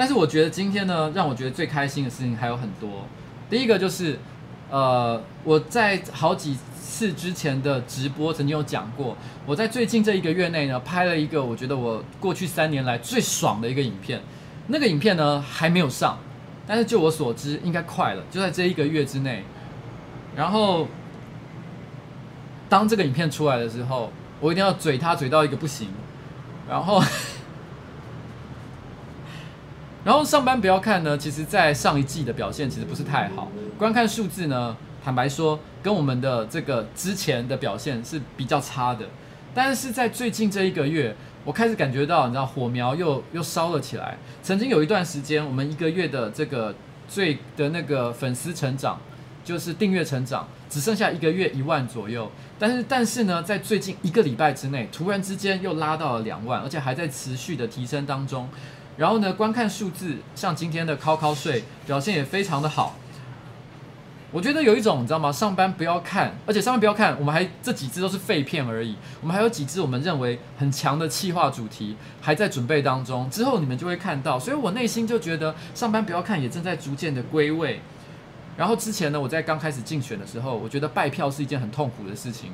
[0.00, 3.04] 但是我觉得今天呢，让我觉得最开心的事情还有很多。
[3.50, 4.18] 第一个就是，
[4.70, 14.22] 呃，我在好几次之前的直播曾经有讲过，我在最近这一个月内呢，拍了一个我觉得我过去三年来最爽的一个影片。
[14.68, 16.18] 那个影片呢还没有上，
[16.66, 19.44] 但是就我所知应该快了，就在这一个月之内。
[20.34, 20.88] 然后，
[22.70, 25.88] 当这个影片出来的时候，我一定要嘴他嘴到一个不行。
[26.66, 27.02] 然后。
[30.02, 34.74] 然后上班不要看呢，其实，在上一季的表现其实不是太好，观看数字呢，
[35.04, 39.04] 坦白说，跟我们的这个之前的表现是比较差的。
[39.52, 44.16] 但是在最近这一个月，我开始感觉到，你知道，火苗又又烧了起来。
[44.42, 46.74] 曾经有一段时间，我们一个月的这个
[47.06, 48.98] 最的那个粉丝成长，
[49.44, 52.30] 就是订阅成长，只剩下一个月一万左右。
[52.58, 58.48] 但是但是呢，在最近一个礼拜之内，突然之间又拉到了两万，而且还在持续的提升当中。
[59.00, 62.96] 然后呢，观看数字像今天的考考睡表现也非常的好。
[64.30, 65.32] 我觉得有一种你知道吗？
[65.32, 68.94] 上班不要看，而且上班不要看，我们还这几支都是废片而已。
[69.22, 74.38] 我们还有几支我们认为很强的企划主题还在准备当中，之后你们就会看到。
[74.38, 77.80] 所以我内心就觉得上班不要看也正在逐渐的归位。
[78.54, 82.52] 然后之前呢，我在刚开始竞选的时候，我觉得拜票是一件很痛苦的事情。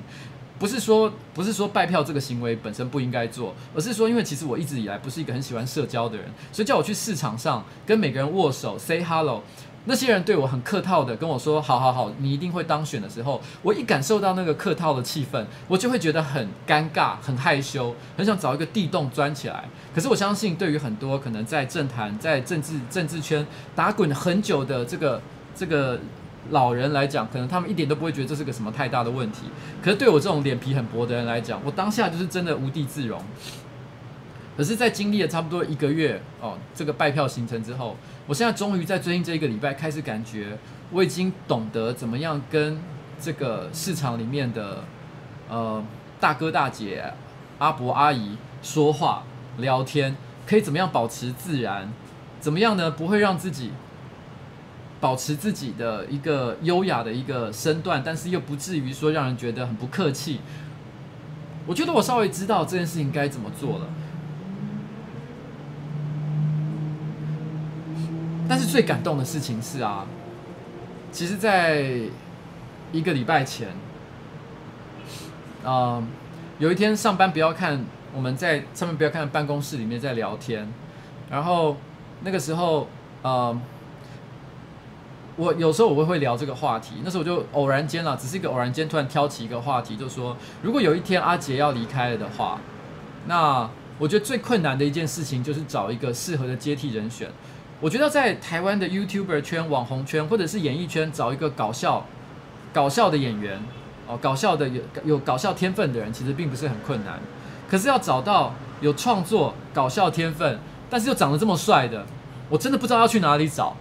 [0.59, 9.43] 不是说不是说拜票这个行为本身不应该做，而是说因为其实我一直以来不是一个很喜欢社交的人，所以叫我去市场上跟每个人握手 say hello，
[9.85, 19.65] 那些人对我很客套的跟我说好好好，你一定会当选的时候，我一感受到那个客套的气氛，我就会觉得很尴尬、很害羞，很想找一个地洞钻起来。
[19.95, 25.21] 可是我相信，对于很多可能在政坛、在政治政治圈打滚很久的这个
[25.55, 26.01] 这个。
[26.51, 29.43] 老人来讲，可能他们一点都不会觉得这是个什么太大的问题。
[29.83, 33.21] 可是对我这种脸皮很薄的人来讲，我当下就是真的无地自容。
[34.57, 37.95] 可是，在经历了差不多一个月哦，这个拜票行程之后，
[38.27, 40.57] 我现在终于在最近这一个礼拜开始感觉，
[40.91, 42.81] 我已经懂得怎么样跟
[43.21, 44.83] 这个市场里面的
[45.51, 45.85] 呃
[46.19, 47.13] 大哥大姐、
[47.59, 49.25] 阿伯阿姨说话
[49.59, 50.17] 聊天，
[50.47, 51.93] 可以怎么样保持自然，
[52.41, 52.91] 怎么样呢？
[52.91, 53.73] 不会让自己。
[55.07, 60.41] 保持自己的一个优雅的一个身段，但是又不至于说让人觉得很不客气。
[61.65, 63.87] 我觉得我稍微知道这件事情该怎么做了。
[68.49, 70.07] 但是最感动的事情是啊，
[71.13, 71.85] 其实，在
[72.91, 73.69] 一个礼拜前，
[75.63, 76.03] 呃，
[76.59, 80.67] 有一天上班不要看，我们在上面不要看办公室里面在聊天，
[81.31, 81.77] 然后
[82.25, 82.89] 那个时候，
[83.23, 83.57] 呃。
[85.37, 92.59] 我有时候我会聊这个话题，那时候我就偶然间啦，只是一个偶然间突然挑起一个话题，就说如果有一天阿杰要离开了的话，
[93.27, 93.69] 那
[93.99, 97.29] 我觉得最困难的一件事情就是找一个适合的接替人选。
[97.81, 102.07] 我觉得在台湾的 YouTuber 圈、网红圈或者是演艺圈找一个搞笑、
[102.73, 103.61] 搞笑的演员
[104.07, 107.21] 哦，搞笑的有有搞笑天分的人，其实并不是很困难。
[107.69, 110.59] 可是要找到有创作、搞笑天分，
[110.89, 112.07] 但是又长得这么帅的，
[112.49, 113.77] 我真的不知道要去哪里找。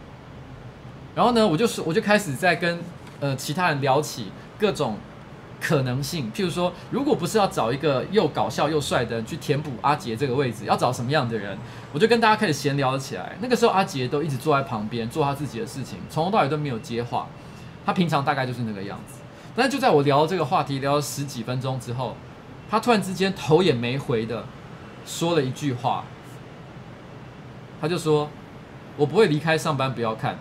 [1.16, 2.80] 然后呢，我就是，我就开始在跟
[3.22, 4.98] 呃其他人聊起各种
[5.62, 6.30] 可能性。
[6.34, 11.58] 譬如说，如果不是要找一个又搞笑又帅的人去填补阿杰这个位置，要找什么样的人？
[11.94, 13.38] 我就跟大家开始闲聊起来。
[13.40, 17.28] 那个时候，阿杰都一直坐在旁边做他自己的事情，从头到尾都没有接话。
[17.86, 19.22] 他平常大概就是那个样子。
[19.56, 22.18] 但是就在我聊这个话题聊了十几分钟之后，
[22.70, 24.44] 他突然之间头也没回的
[25.06, 26.04] 说了一句话，
[27.80, 28.30] 他就说
[28.98, 30.38] ：“我不会离开上班，不要看。”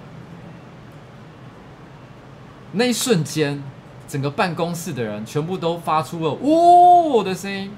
[2.76, 3.62] 那一瞬间，
[4.08, 7.70] 整个办公室的人全部都发出了“呜”的声音。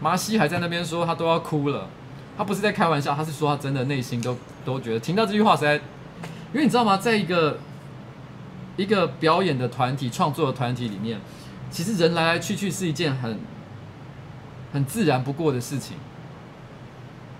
[0.00, 1.86] 麻西还在那边说他都要哭了，
[2.38, 4.34] 他不是在开玩笑，他是说他真的内心都
[4.64, 7.58] 都觉得听到这句话实在，因为你知道吗，在一个
[8.76, 11.20] 一个表演的团体、创作的团体里面，
[11.70, 13.38] 其实人来来去去是一件很
[14.72, 15.98] 很自然不过的事情。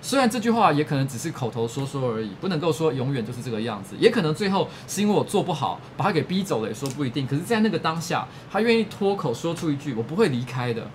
[0.03, 7.27] 虽然这句话也可能只是口头说说而已，不能够说永远就是这个样子，也可能最后是因为我做不好，把他给逼走了，也说不一定。
[7.27, 10.91] 可是，在那个当下，他愿意脱口说出一句“我不会离开的”，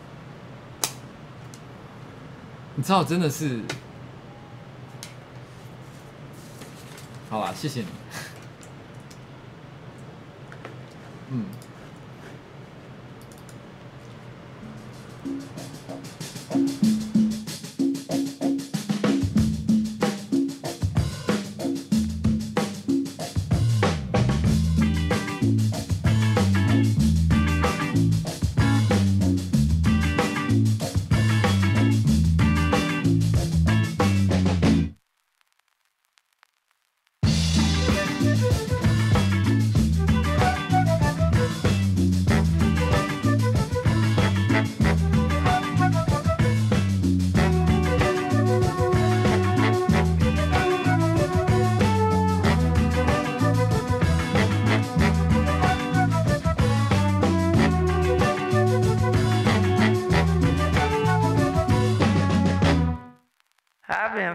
[2.75, 3.61] 你知道，真的是……
[7.29, 7.87] 好吧，谢谢你。
[11.29, 11.45] 嗯。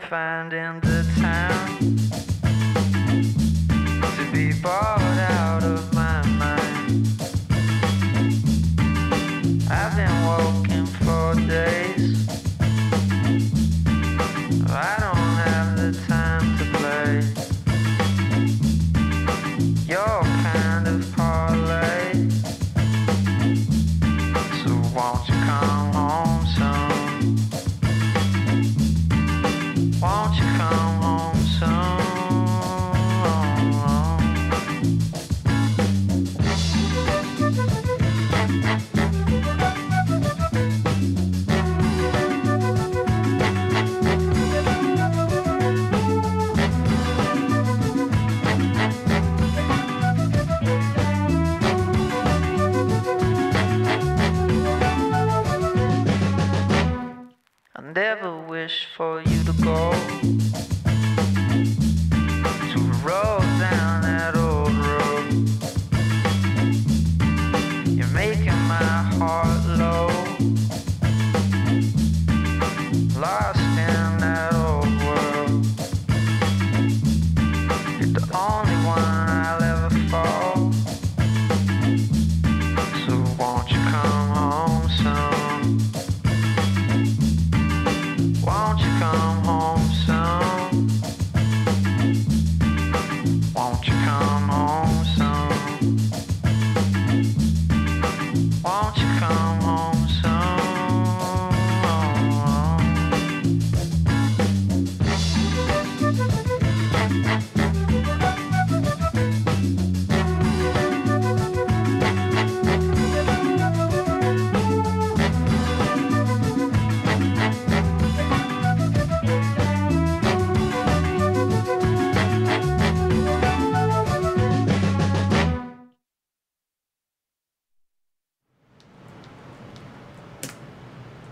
[0.09, 0.99] find in the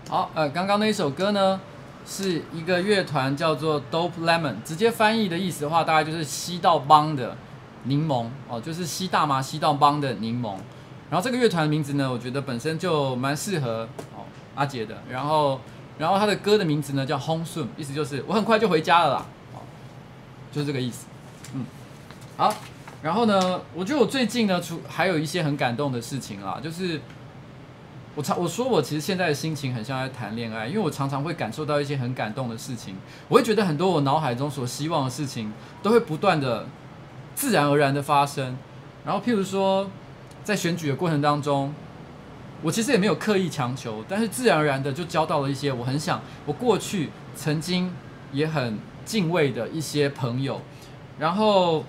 [0.09, 1.61] 好呃，刚刚那一首歌呢，
[2.03, 7.37] 是一个乐团叫做 Dope Lemon，直接翻译的意思的话，大概就是吸到邦的
[7.83, 10.55] 柠檬哦，就是吸大麻吸到邦的柠檬。
[11.11, 14.97] 然后这个乐团的名字呢，我觉得本身就蛮适合哦阿杰的。
[15.07, 15.61] 然后，
[15.99, 19.61] 然后他的歌的名字呢叫 Home Soon，意思就是我很快就回家了啦，哦，
[20.51, 21.05] 就是这个意思。
[21.53, 21.63] 嗯，
[22.35, 22.51] 好，
[23.03, 26.99] 然后呢，我觉得我最近呢，除还有一些很感动的事情啦，就是。
[28.19, 32.97] 我常我说我其实现在的心情很像在谈恋爱，因为我常常会感受到一些很感动的事情，
[33.29, 36.67] 我会觉得很多我脑海中所希望的事情都会不断的
[37.33, 38.57] 自然而然的发生。
[39.05, 39.89] 然后譬如说
[40.43, 41.73] 在选举的过程当中，
[42.61, 47.89] 我其实也没有刻意强求，但是自然而然的就交到了一些我很想我过去曾经
[48.33, 50.59] 也很敬畏的一些朋友。
[51.17, 51.85] 然后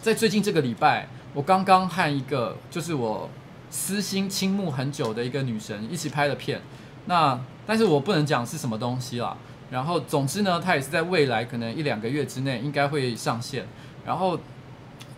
[0.00, 3.30] 在最近这个礼拜，我刚刚和一个就是我。
[3.72, 6.60] 私心倾慕很久的一个女神一起拍的片，
[7.06, 9.34] 那但是我不能讲是什么东西啦。
[9.70, 13.66] 然后总之呢，她也是在未来可能一两个月之内应该会上线。
[14.04, 14.38] 然后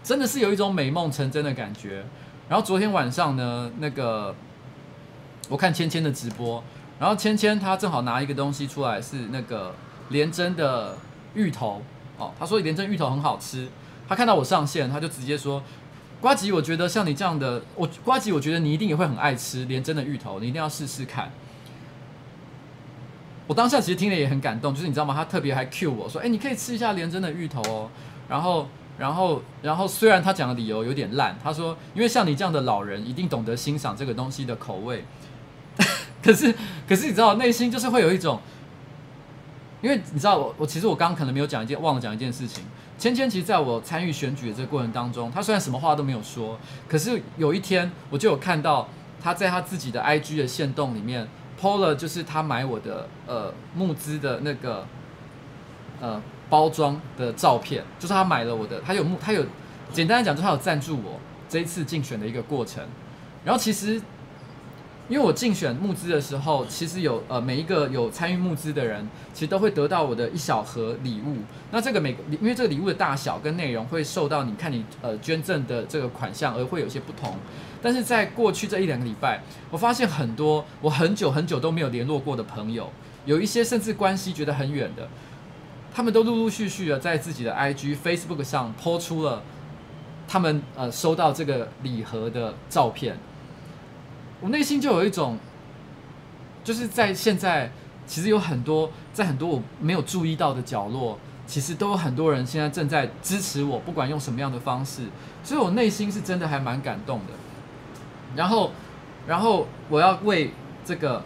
[0.05, 2.05] 真的是有一种美梦成真的感觉。
[2.49, 4.33] 然后昨天晚上呢，那个
[5.49, 6.63] 我看芊芊的直播，
[7.01, 9.75] 然后芊芊她正好拿一个东西出来，是那个
[10.11, 10.97] 连珍的
[11.35, 11.83] 芋头
[12.19, 12.31] 哦。
[12.39, 13.69] 她说连珍芋头很好吃，
[14.09, 15.61] 她看到我上线，她就直接说。
[16.25, 21.31] 瓜吉，我觉得像你这样的，我瓜吉，我觉得你一定也会很爱吃连珍的芋头，你一定要试试看。
[23.47, 25.13] 我当下其实听了也很感动，就是你知道吗？
[25.15, 27.91] 他特别还 cue 我说：“哎，你可以吃一下连珍的芋头哦。”
[28.27, 28.67] 然后，
[28.97, 35.05] 然后，然后虽然他讲的理由有点烂，他说：“因为像你这样的老人，一定懂得欣赏这个东西的口味。
[36.25, 36.55] ”可是，
[36.89, 38.41] 可是你知道，内心就是会有一种，
[39.83, 42.65] 因为你知道我我其实我刚刚可能没有讲一件忘了讲一件事情。
[43.05, 48.89] 芊芊其实在我参与选举的这个过程当中，她虽然什么话都没有说，可是有一天我就有看到
[49.23, 51.29] 她在她自己的 IG 的线动里面
[51.61, 54.87] PO 了，就是她买我的呃募资的那个
[56.01, 59.45] 呃包装的照片，就是她买了我的，她有募，她有
[59.93, 62.83] 简单的讲，就是她有赞助我这一次竞选的一个过程。
[63.45, 64.01] 然后其实。
[65.07, 71.37] 因为我竞选募资的时候，其实有呃每一个有参与募资的人，其实都会得到我的一小盒礼物。
[71.71, 77.37] 那这个每因为这个礼物的大小跟内容会受到你看你呃捐赠的这个款项而会有些不同。
[77.83, 82.91] 但是在过去这一两个礼拜，我发现很多我很久很久都没有联络过的朋友，
[83.27, 85.07] 有一些甚至关系觉得很远的，
[85.95, 89.43] 他们都陆陆续续的在自己的 IG、Facebook 上 po 出了
[90.27, 93.19] 他们呃收到这个礼盒的照片。
[94.41, 95.39] 我内心就有一种，
[96.63, 97.71] 就是在现在，
[98.07, 105.09] 其实有很多在很多我没有注意到的角落，其实都有很多人现在正在支持我，不管用什么样的方式，
[105.43, 107.33] 所以我内心是真的还蛮感动的。
[108.37, 108.73] 然后，
[109.27, 110.53] 然后我要为
[110.85, 111.23] 这个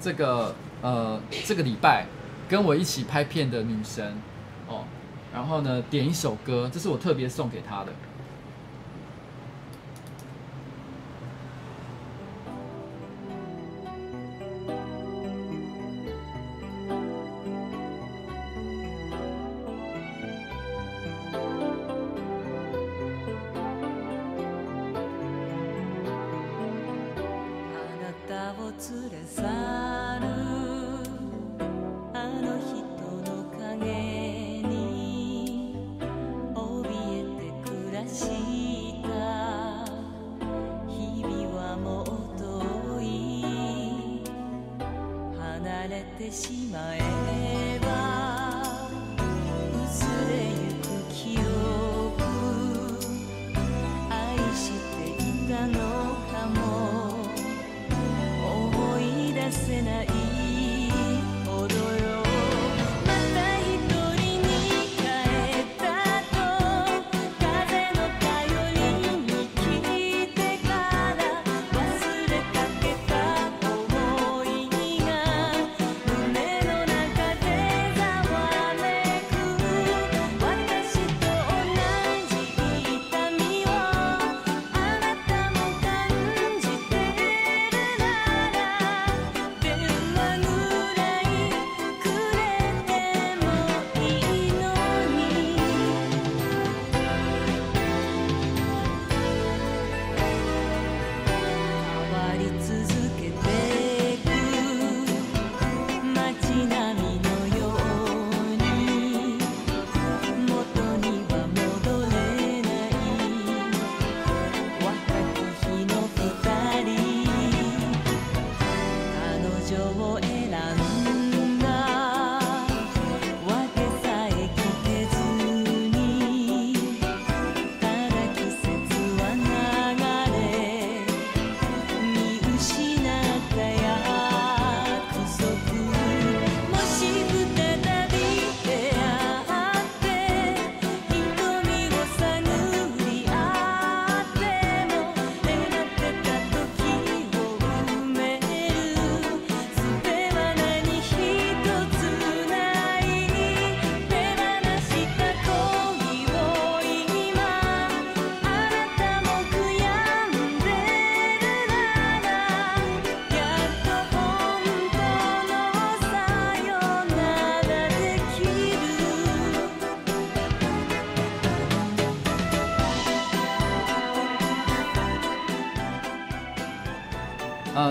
[0.00, 2.06] 这个呃这个礼拜
[2.48, 4.16] 跟我一起拍片的女神
[4.66, 4.84] 哦，
[5.32, 7.92] 然后呢点一首歌，这是我特别送给她的。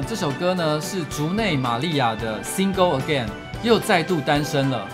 [0.01, 3.25] 这首歌呢是竹内玛利亚的《Single Again》，
[3.63, 4.87] 又再度单身了。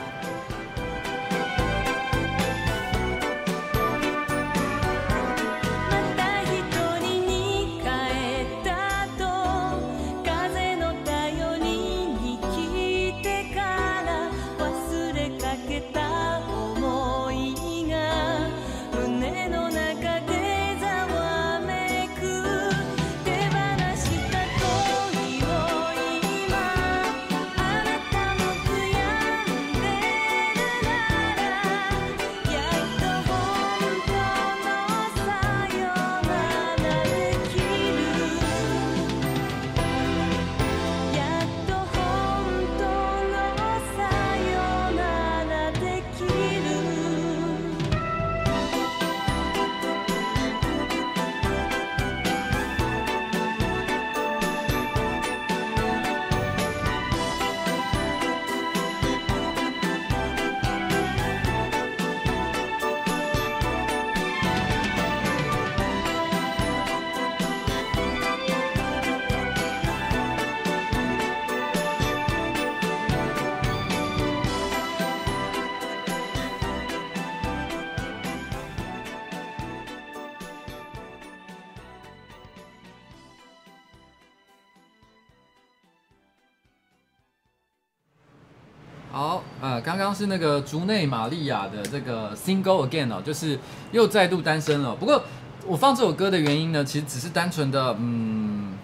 [89.12, 93.60] 好，呃，刚刚是那个竹内玛利亚的这个 Single Again 哦，就是
[93.92, 94.96] 又再度单身了。
[94.96, 95.22] 不过
[95.68, 98.78] 我放这首歌的原因呢，其实只是单纯的，嗯，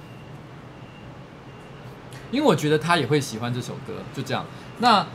[2.29, 4.45] 因为我觉得他也会喜欢这首歌，就这样。
[4.79, 5.07] 那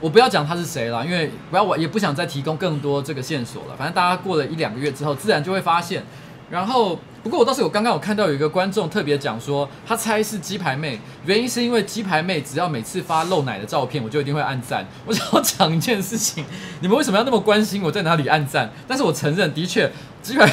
[0.00, 3.76] 我不要讲他是谁了，因为不要我也不想再提供更多这个线索了。
[3.76, 6.02] 反正大家过了一两个月之后，自然就会发现。
[6.50, 14.86] 然后，不过我倒是有刚刚有看到有一个观众特别讲说，他猜是鸡排妹，原因是因为鸡排妹只要每次发露奶的照片，我就一定会按赞。
[15.04, 16.44] 我想要讲一件事情，
[16.78, 18.70] 你们为什么要那么关心我在哪里按赞？
[18.86, 19.90] 但是我承认，的确，
[20.22, 20.48] 鸡排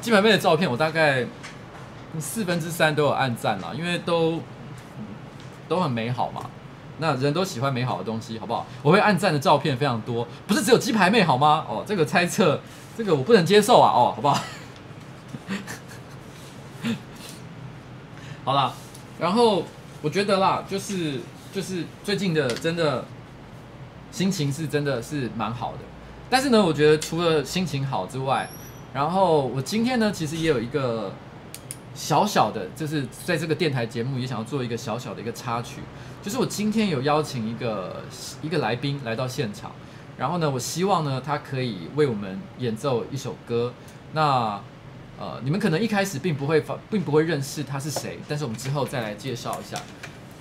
[0.00, 1.26] 鸡排妹的照片我大概
[2.20, 4.40] 四分之三都有按赞了，因为都
[5.68, 6.42] 都很美好嘛。
[6.98, 8.64] 那人都喜欢美好的东西，好不好？
[8.80, 11.64] 我会按赞的照片非常多，不是只有鸡排妹好吗？
[11.68, 12.60] 哦，这个猜测。
[13.00, 13.90] 这个我不能接受啊！
[13.90, 14.42] 哦，好不好？
[18.44, 18.74] 好啦，
[19.18, 19.64] 然后
[20.02, 21.18] 我觉得啦，就是
[21.50, 23.06] 就是最近的真的
[24.12, 25.78] 心情是真的是蛮好的，
[26.28, 28.46] 但是呢，我觉得除了心情好之外，
[28.92, 31.10] 然后我今天呢，其实也有一个
[31.94, 35.80] 小小的，就是在这个电台节目也想要做一个小小的一个插曲，
[36.22, 38.02] 就是我今天有邀请一个
[38.42, 39.72] 一个来宾来到现场。
[40.20, 43.72] 然后呢，我希望呢，他可以为我们演奏一首歌。
[44.12, 44.60] 那
[45.18, 49.80] 呃，你们可能一开始并不会发，并不会认识他是谁，但是我们之后再来介绍一下。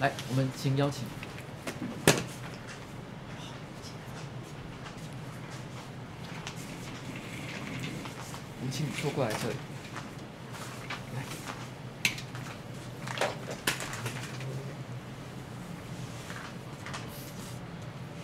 [0.01, 1.05] 来，我们请邀请。
[8.59, 9.55] 我们请你坐过来这里。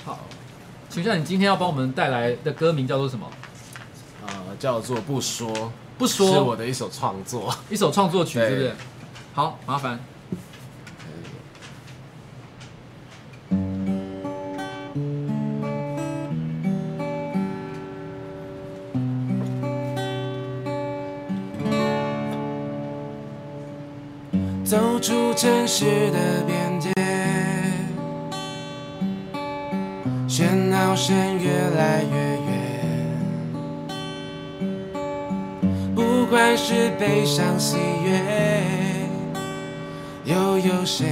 [0.03, 0.19] 好
[0.95, 3.29] 请问你今天要帮我们带来的歌名叫做什么？
[4.25, 5.51] 呃，叫做不说，
[5.97, 8.75] 不说是我的一首创作，一首创作曲，是不是？
[9.33, 9.99] 好，麻烦。
[24.63, 26.64] 走出城市的边
[30.95, 32.49] 声越来越远，
[35.93, 38.17] 不管是悲伤喜悦，
[40.23, 41.05] 又有谁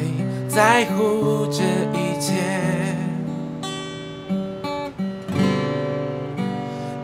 [0.48, 1.64] 在乎这
[1.94, 2.32] 一切？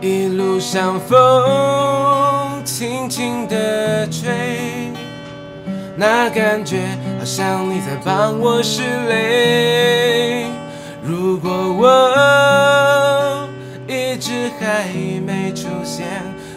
[0.00, 4.32] 一路上风轻轻地吹，
[5.96, 6.78] 那感觉
[7.18, 10.39] 好像你在帮我拭泪。
[11.10, 13.48] 如果我
[13.88, 14.86] 一直还
[15.26, 16.06] 没出现，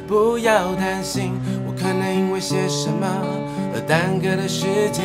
[0.08, 1.34] 不要担心，
[1.66, 3.08] 我可能因为些什么
[3.74, 5.04] 而耽搁了时间。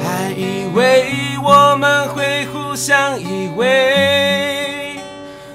[0.00, 1.06] 还以为
[1.42, 5.00] 我们会互相依偎，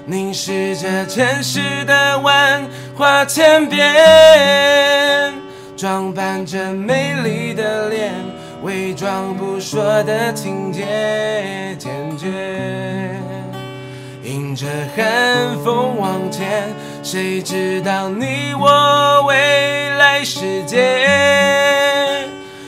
[0.05, 2.67] 凝视着城市的万
[2.97, 5.33] 花千变，
[5.77, 8.13] 装扮着美丽的脸。
[8.63, 12.29] 伪装不说的情节，坚决
[14.23, 16.69] 迎着寒风往前。
[17.03, 22.25] 谁知道你我未来世界，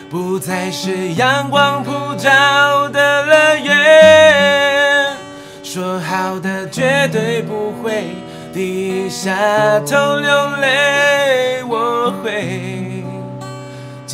[0.10, 5.16] 不再是阳光普照的乐园。
[5.64, 8.08] 说好的绝对不会
[8.54, 9.34] 低下
[9.80, 12.95] 头流泪，我会。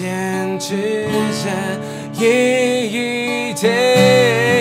[0.01, 1.05] 坚持
[1.43, 1.47] 着
[2.15, 4.60] 一天，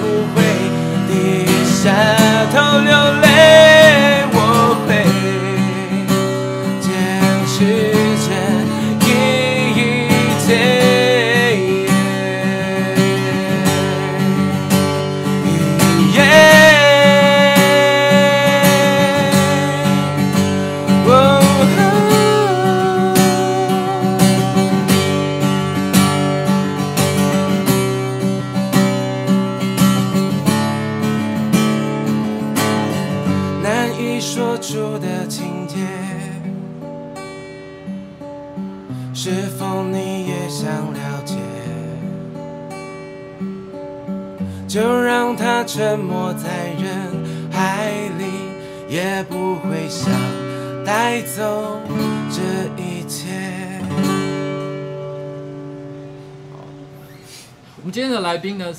[0.00, 0.42] 不会
[1.08, 1.92] 低下
[2.52, 3.75] 头流泪。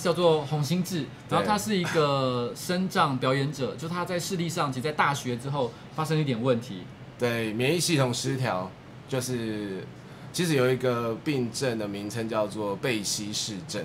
[0.01, 6.83] 叫做洪心志，然后他是一个身障表演者，就他在视力上，其实在大学之后发生一点问题，
[7.17, 8.69] 对，免疫系统失调，
[9.09, 9.83] 就是
[10.31, 13.83] 其实有一个病症的名称叫做贝希氏症。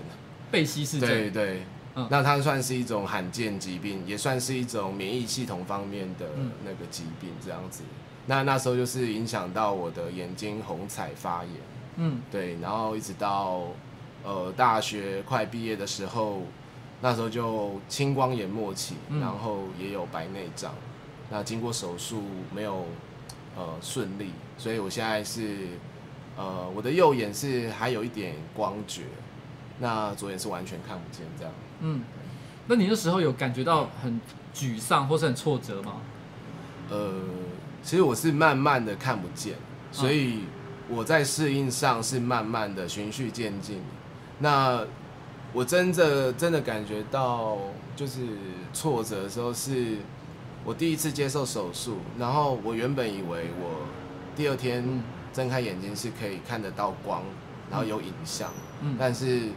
[0.51, 1.63] 贝希氏症，对对，
[1.95, 6.27] 嗯，那它算是一种罕见疾病，也算是一种免疫系统方面的
[6.65, 7.83] 那个疾病，这样子。
[8.27, 11.53] 那那时候就是影响到我的眼睛虹彩发炎，
[11.97, 13.67] 嗯，对，然后一直到。
[14.25, 16.43] 呃，大学快毕业的时候，
[17.01, 20.73] 那时候就青光眼末期，嗯、然后也有白内障。
[21.29, 22.23] 那经过手术
[22.55, 22.87] 没有
[23.57, 25.69] 呃顺利，所以我现在是
[26.37, 29.03] 呃我的右眼是还有一点光觉，
[29.81, 31.53] 那左眼是完全看不见这样。
[31.81, 32.03] 嗯，
[32.69, 34.21] 那你那时候有感觉到很
[34.55, 35.95] 沮丧或是很挫折吗？
[36.91, 37.13] 呃，
[37.83, 39.55] 其实我是慢慢的看不见，
[39.91, 40.41] 所以
[40.89, 43.81] 我在适应上是慢慢的循序渐进。
[44.39, 44.85] 那
[45.53, 47.59] 我真的真的感觉到
[47.95, 48.21] 就是
[48.73, 49.99] 挫折的时候，是
[50.65, 53.87] 我第一次接受手术，然后我原本以为我
[54.35, 55.03] 第二天
[55.33, 57.23] 睁开眼睛是可以看得到光，
[57.71, 59.49] 然后有影像，嗯，但是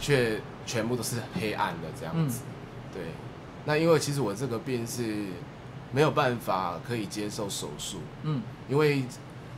[0.00, 2.40] 却全部都是黑暗的这样子，
[2.92, 3.02] 对。
[3.64, 5.26] 那因为其实我这个病是
[5.92, 9.04] 没有办法可以接受手术，嗯，因为。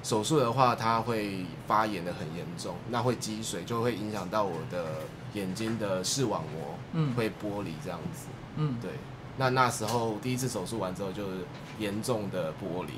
[0.05, 4.85] 手术的话，它会发炎的很严重，那会积水，就会影响到我的
[5.33, 8.27] 眼睛的视网膜，嗯，会剥离这样子，
[8.57, 8.91] 嗯，对。
[9.39, 11.39] 那那时候第一次手术完之后，就是
[11.79, 12.93] 严重的剥离，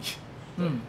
[0.57, 0.81] 嗯。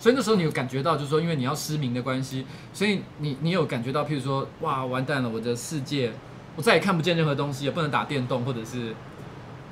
[0.00, 6.12] 所以那时候你有感觉到，就是说，因为你要失明的关系，所以你你有感觉到，譬如说，哇，完蛋了，我的世界，
[6.56, 8.92] 我再也看不见任何东西，也不能打电动或者是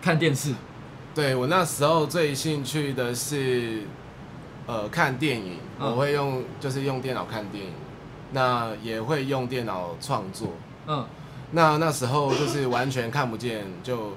[0.01, 0.55] 看电视。
[1.12, 3.83] 对，我那时候最兴趣的是。
[4.67, 7.73] 呃，看电影，我会用，就是用电脑看电影，
[8.33, 10.49] 那也会用电脑创作。
[10.89, 11.07] 嗯，
[11.53, 14.14] 那那时候就是完全看不见，就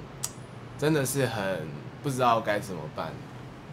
[0.78, 1.68] 真的是很
[2.02, 3.14] 不知道该怎么办，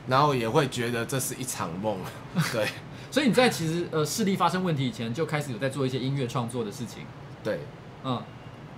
[0.07, 1.97] 然后也会觉得这是一场梦。
[2.53, 2.68] 对，
[3.11, 7.05] 所以你在其实呃视力发生问题以前，就开始有在做一些音乐创作的事情。
[7.43, 7.61] 对，
[8.05, 8.22] 嗯，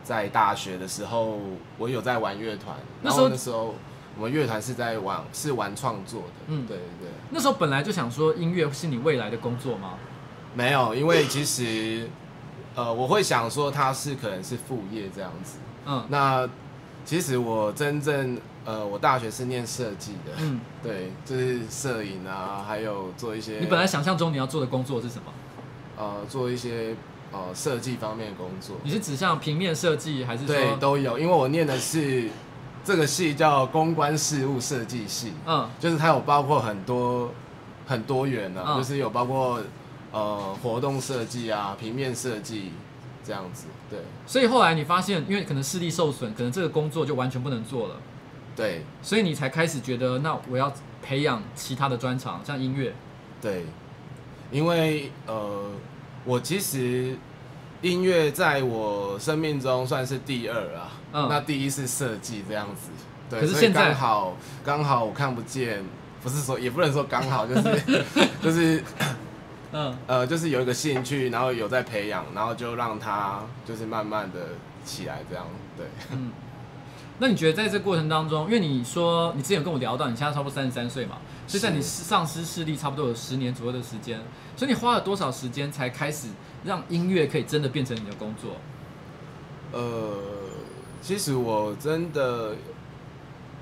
[0.04, 1.40] 在大学的时候，
[1.78, 3.74] 我有在玩乐团，那时候那时候。
[4.18, 6.26] 我们乐团是在玩，是玩创作的。
[6.48, 7.08] 嗯，对对对。
[7.30, 9.94] 那时候本来就想说音乐是你未来的工作吗？
[10.54, 12.08] 没有，因为其实，
[12.74, 15.58] 呃，我会想说它是可能是副业这样子。
[15.86, 16.48] 嗯，那
[17.04, 20.32] 其实我真正，呃，我大学是念设计的。
[20.38, 23.60] 嗯，对，就是摄影啊，还有做一些。
[23.60, 25.32] 你本来想象中你要做的工作是什么？
[25.96, 26.96] 呃，做一些
[27.30, 28.74] 呃设计方面的工作。
[28.82, 30.56] 你是指向平面设计还是说？
[30.56, 32.28] 对，都有，因为我念的是。
[32.88, 37.30] 这个系叫公关事务设计系，嗯，就是它有包括很多
[37.86, 39.60] 很多元的，啊，嗯，就是有包括
[40.10, 42.72] 呃活动设计啊、平面设计
[43.22, 43.98] 这样子，对。
[44.26, 47.96] 所以后来你发现，因为可能视力受损，可能这个工作就完全不能做了，
[48.56, 48.80] 对。
[49.02, 50.72] 所以你才开始觉得，那我要
[51.02, 52.94] 培养其他的专长，像音乐。
[53.38, 53.66] 对，
[54.50, 55.70] 因为呃，
[56.24, 57.18] 我其实
[57.82, 60.92] 音乐在我生命中算是第二啊。
[61.12, 62.90] 嗯，那第一是设计这样子，
[63.30, 65.82] 对，可是现在刚好刚好我看不见，
[66.22, 68.04] 不是说 也不能说刚好，就是
[68.42, 68.84] 就是，
[69.72, 74.38] 嗯呃，就是有一个兴趣，然后有在培养，然后就让他就是慢慢的
[74.84, 75.46] 起来这样，
[75.76, 75.86] 对。
[76.12, 76.30] 嗯，
[77.18, 84.20] 那你觉得在这过程当中，因为你说你之前有跟我聊到，你现在差不多三十三岁嘛，所以在你丧失视力差不多有十年左右的时间，
[84.56, 86.28] 所以你花了多少时间才开始
[86.64, 88.50] 让音乐可以真的变成你的工作？
[89.72, 90.37] 呃。
[91.00, 92.54] 其实我真的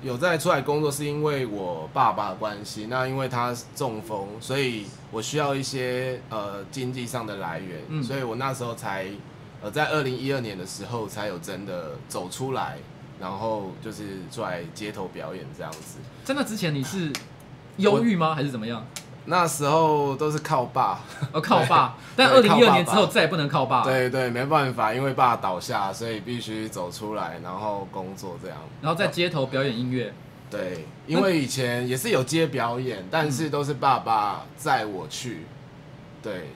[0.01, 2.87] 有在出来工作，是因为我爸爸的关系。
[2.89, 9.07] 那因为他中风，所以我需要一些呃经济上的来源，嗯、所以我那时候才
[9.61, 12.77] 呃在二零一二年的时候才有真的走出来，
[13.19, 15.99] 然后就是出来街头表演这样子。
[16.25, 17.11] 真的之前你是
[17.77, 18.35] 忧郁吗？
[18.35, 18.85] 还是怎么样？
[19.29, 21.01] 那时候都是靠爸，
[21.33, 23.83] 哦靠爸， 但二零一二年之后再也不能靠爸。
[23.83, 28.57] 对对，没办法，因为爸倒下，所以必须走出来，然后工作这样。
[28.81, 30.13] 然后在街头表演音乐。
[30.49, 35.45] 对，因为以前也是有街表演，但是都是爸爸载我去。
[36.23, 36.51] 对，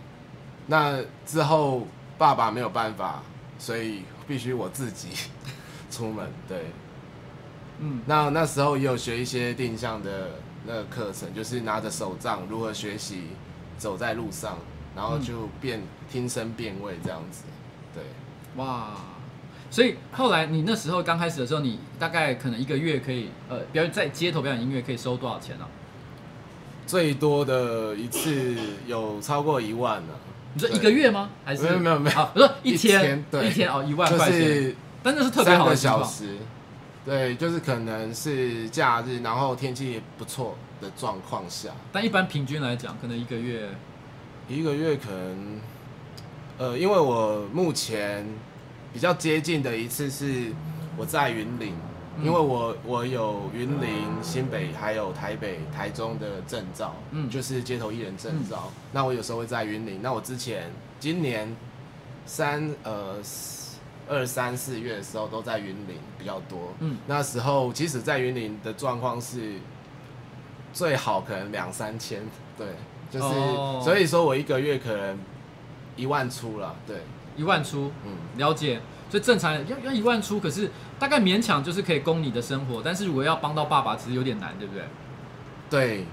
[0.67, 1.85] 那之后
[2.17, 3.21] 爸爸没有办法，
[3.59, 5.09] 所以必须我自己
[5.91, 6.25] 出门。
[6.47, 6.67] 对，
[7.79, 10.29] 嗯，那那时候也有学一些定向的。
[10.65, 13.23] 那个课程就是拿着手杖如何学习
[13.77, 14.57] 走在路上，
[14.95, 15.81] 然后就变
[16.11, 17.43] 听声辨位这样子，
[17.93, 18.03] 对，
[18.55, 18.91] 哇，
[19.69, 25.65] 所以后来你那时候刚开始的时候，你大概可能一个月可以呃表演在街头表演音乐可以收多少钱呢？
[26.85, 28.55] 最多的一次
[28.85, 30.13] 有超过一万呢。
[30.53, 31.29] 你说一个月吗？
[31.45, 32.25] 还是没有没有没有？
[32.33, 36.37] 不是一天，一天，对，一天哦，一万块钱，就是但那是特别好的小时，
[37.03, 41.69] 对，就是可能是假日，然后天气也不错的状况下。
[41.91, 43.69] 但一般平均来讲，可能一个月，
[44.47, 45.59] 一个月可能，
[46.57, 48.25] 呃，因为我目前
[48.93, 50.51] 比较接近的一次是
[50.97, 51.73] 我在云林。
[52.21, 53.89] 因为我我有云林、
[54.21, 58.65] 新北还有台北、台中的证照，嗯，就是街头艺人证照。
[58.67, 60.01] 嗯、那我有时候会在云林。
[60.03, 61.55] 那我之前今年
[62.25, 63.15] 三呃
[64.11, 66.73] 二三四月的时候都在云林比较多。
[66.81, 69.53] 嗯，那时候即使，在云林的状况是
[70.73, 72.21] 最好可能两三千，
[72.57, 72.67] 对，
[73.09, 75.17] 就是、哦、所以说我一个月可能
[75.95, 76.97] 一万出了，对，
[77.37, 78.81] 一万出，嗯，了解。
[79.09, 82.81] 所以正常要要一万出，可是大概勉强就是可以供你的生活。
[82.83, 84.83] 但是如果要帮到爸爸，其实有点难，对不对？
[85.69, 86.05] 对，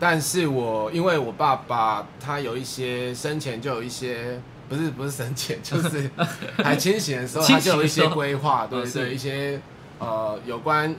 [0.00, 6.10] 但是我因为我爸爸他有一些生前就有一些，不是不是省钱， 就是
[6.62, 9.60] 还清醒的时候，他就有一些规划，对对，一些
[9.98, 10.94] 呃有关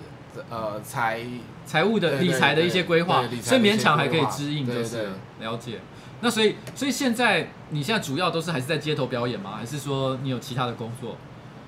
[0.50, 1.22] 呃财
[1.66, 5.10] 财务的理财的一些规划，所以勉强还可以支应，就是
[5.40, 5.80] 了解。
[6.22, 9.56] 那所以所以现在你现在主要都是还是在街头表演吗？
[9.58, 11.16] 还是说你有其他的工作？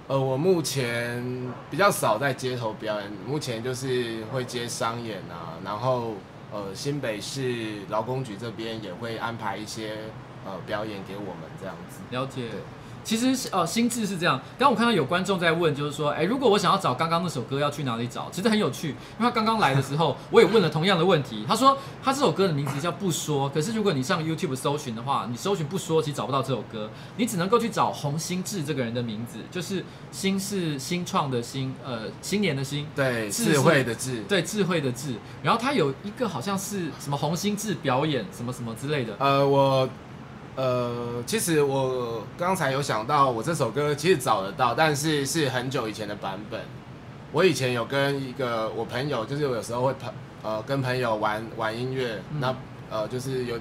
[0.08, 1.24] 呃，我目前
[1.70, 6.16] 比较少在街头表演，目前就是会接商演啊，然后
[6.52, 9.98] 呃，新北市劳工局这边也会安排一些
[10.46, 12.00] 呃表演给我们这样子。
[12.12, 12.50] 了解。
[13.02, 14.38] 其实呃，心智是这样。
[14.60, 18.28] 刚刚我看到有观众在问，就是说，哎，如果我想要找刚刚那首歌，要去哪里找？
[18.30, 21.46] 其实很有趣，因为他刚刚来的时候，我也问了同样的问题。
[21.48, 35.16] 他说，他这首歌的名字叫《不说》，可是如果你上 YouTube 搜寻的话，你搜寻《不说》，其实找不到这首歌，你只能够去找洪新智这个人的名字，就是“新”是新创的“新”，呃，新年的“新”，对，智慧的“智”，对，智慧的“智”。
[35.42, 39.16] 然后他有一个好像是什么洪新智表演什么什么之类的。
[39.18, 39.90] 呃，我。
[40.60, 46.60] 呃，其实我刚才有想到，我这首歌其实找得到，但是是很久以前的版本。
[47.32, 50.12] 我以前有跟一个我朋友，就是有时候会朋
[50.44, 52.54] 呃跟朋友玩玩音乐，嗯、那
[52.90, 53.56] 呃就是有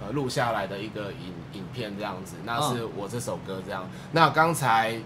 [0.00, 3.82] 呃录下来的一个影影片这样子，那是我这首歌这样。
[3.82, 5.00] 哦、那刚才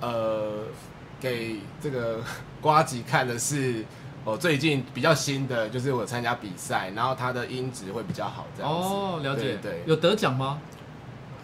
[0.00, 0.62] 呃
[1.20, 2.20] 给这个
[2.62, 3.84] 瓜吉看的是。
[4.24, 8.78] 哦，最近比较新的就是我参加比赛，然后他的音质会比较好，这样子。
[8.88, 9.58] 哦，了解。
[9.62, 10.58] 对，对，有得奖吗？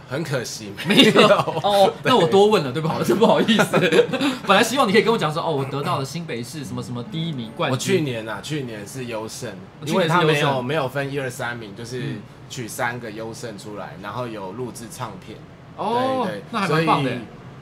[0.09, 1.29] 很可惜没有。
[1.29, 3.79] 哦， 那我多问了，对不好，真 不好意思。
[4.45, 7.73] 本来希望你可以跟我讲说，哦，我得到了新北市什么什么第一名冠军。
[7.73, 9.55] 我去年啊，去年是优胜，
[9.85, 12.17] 因为他没有没有分一二三名，就是
[12.49, 15.39] 取三个优胜出来，然后有录制唱片。
[15.77, 17.11] 哦，对对，那还蛮棒的。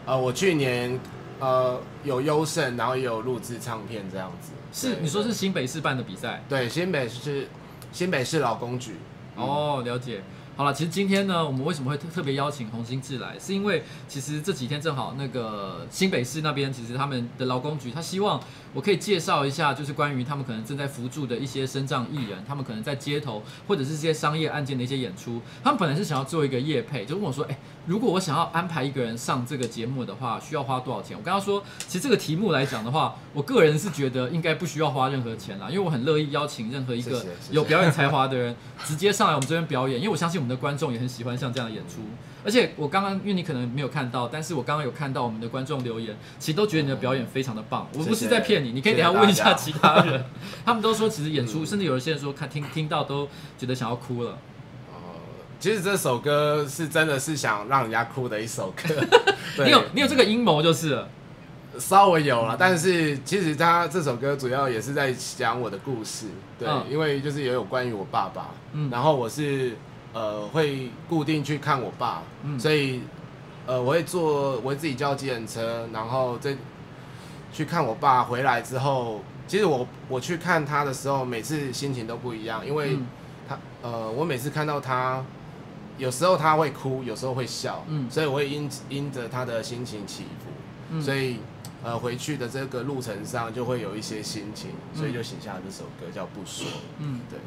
[0.07, 0.99] 呃，我去年
[1.41, 4.53] 呃有优胜，然后也有录制唱片这样子。
[4.79, 6.45] 是你说是新北市办的比赛？
[6.49, 7.49] 对，新北市
[7.91, 8.95] 新北市劳工局。
[9.35, 10.23] 哦，了解。
[10.55, 18.41] 好了，其实今天呢，我们为什么会特特别邀请洪兴志来，是因为其实这几天正好那个新北市那边，其实他们的劳工局，他希望
[18.75, 27.57] 我可以介绍一下，就是关于他们可能正在扶助的一些身障艺人，他们可能在街头或者是这些商业案件的一些演出，他们本来是想要做一个业配，就问我说，哎，
[27.87, 31.17] 如果我想要安排一个人上这个节目的话，需要花多少钱？
[31.17, 40.49] 我跟他说，其实这个题目来讲的话，我个人是觉得应该不需要花任何钱啦，因为我很乐意邀请任何一个有表演才华的人直接上来我们这边表演，因为我相信我们。
[40.49, 42.01] 的观众也很喜欢像这样的演出，
[42.45, 47.87] 而且我刚刚因为你可能没有看到，但是我刚刚有看到我们的观众留言，其实都觉得你的表演非常的棒。
[47.95, 50.25] 我不是在骗你，你可以等下问一下其他人，
[50.65, 53.29] 他们都说其实演出，甚至有一些人说看听听到都
[53.59, 54.39] 觉得想要哭了。
[55.61, 58.95] 其实这首歌是真的是想让人家哭的一首歌。
[59.65, 61.09] 你有你有这个阴谋就是了。
[61.79, 66.27] 稍微有了，但是其实他这首歌主要也是在讲我的故事，
[66.59, 69.77] 对，因为就是也有关于我爸爸，嗯，然后我是。
[70.15, 73.03] 呃，会固定去看我爸，嗯、所以，
[73.67, 76.57] 呃，我会坐，我会自己叫计程车，然后再
[77.53, 78.25] 去看我爸。
[78.25, 82.99] 回来之后，其实我我去看他的时候，每次心情都不一样，因为
[83.47, 85.23] 他，呃，我每次看到他，
[85.99, 90.51] 有时候他会哭，有时候会笑，嗯，所以我会因因着他的心情起伏，
[90.91, 91.37] 嗯、所以，
[91.83, 96.67] 呃，回去的这个路程上就会有一些心情，所以就写下这首歌叫《不说》，
[96.99, 97.39] 嗯，对。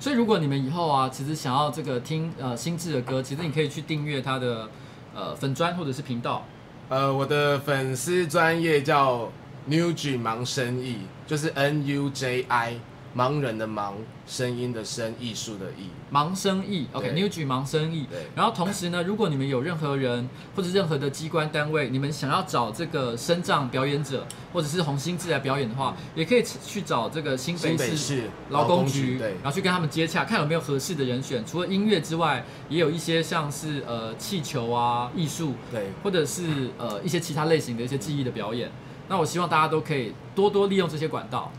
[0.00, 4.68] 所以，如果你们以后啊，其实想要这个听呃新智的歌，其实你可以去订阅他的
[5.14, 6.44] 呃粉专或者是频道。
[6.88, 9.28] 呃，我的粉丝专业叫
[9.68, 12.74] Nuji 忙生意，就是 N U J I
[13.18, 13.94] 盲人的盲，
[14.28, 18.06] 声音的声，艺术的艺，盲生意，OK，New 剧盲生意。
[18.08, 18.28] 对。
[18.36, 31.44] 然后同时呢，如果你们有任何人或者任何的机关单位，你们想要找这个声障表演者或者是红心志来表演的话，也可以去找这个新北市劳工局，对，然后去跟他们接洽，看有没有合适的人选。
[31.44, 38.70] 除了音乐之外，也有一些像是呃气球啊艺术，对，或者是呃一些其他类型的一些技艺的表演。
[39.08, 41.50] 那我希望大家都可以多多利用这些管道。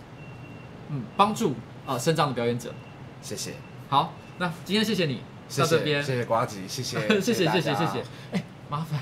[0.90, 2.74] 嗯，帮助啊，身障的表演者，
[3.22, 3.54] 谢谢。
[3.90, 8.04] 好，那今天谢谢你谢谢到这边，谢谢瓜吉， 谢谢，谢谢，谢谢，谢谢。
[8.32, 9.00] 哎，麻烦，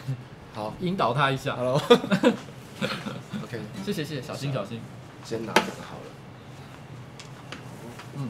[0.53, 1.55] 好，引导他一下。
[1.55, 1.87] Hello，OK，
[3.85, 4.81] 谢谢，谢谢，小心，小心。
[5.23, 6.03] 先拿这个好了。
[8.15, 8.29] 嗯。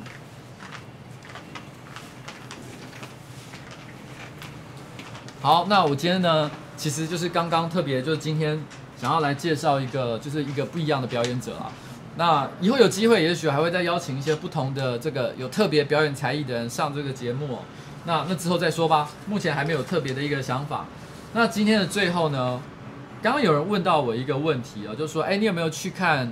[5.41, 8.59] 好，那我今天呢，其实就是刚刚特别，就是今天
[8.99, 11.71] 想要来介绍一个，就是一个不一样的表演者啊。
[12.17, 17.55] 那以后有机会，也许还会再邀请一些不同的这个有特别表演才艺的人上这个节目。
[17.55, 17.59] 哦
[18.05, 20.85] 那那之后再说吧，目前还没有特别的一个想法。
[21.33, 22.61] 那今天的最后呢，
[23.21, 26.25] 刚刚有人问到我一个问题啊，就说，哎，你有没有去看《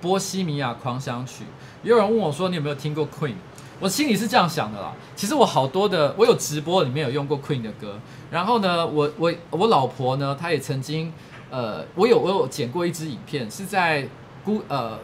[0.00, 1.44] 波西米亚狂想曲》？
[1.84, 3.34] 也有人问我说，你有没有听过 Queen？
[3.78, 4.92] 我心里是这样想的啦。
[5.14, 8.00] 其实我好多的，我有直播里面有用过 Queen 的歌。
[8.32, 11.12] 然后呢，我我我老婆呢，她也曾经，
[11.50, 14.08] 呃，我有我有剪过一支影片，是在。
[14.46, 14.96] 孤呃，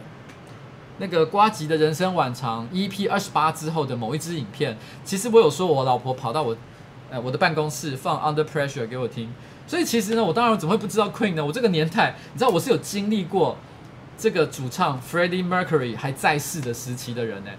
[0.99, 6.55] 那个瓜吉的人生晚长 EP 二十八之后的某一支影片，其实我有说，我老婆跑到我，
[7.11, 9.29] 呃，我的办公室放 Under Pressure 给我听，
[9.67, 11.45] 所以其实呢，我当然怎么会不知道 Queen 呢？
[11.45, 13.57] 我这个年代，你知道我是有经历过
[14.17, 17.51] 这个主唱 Freddie Mercury 还在世的时期的人呢。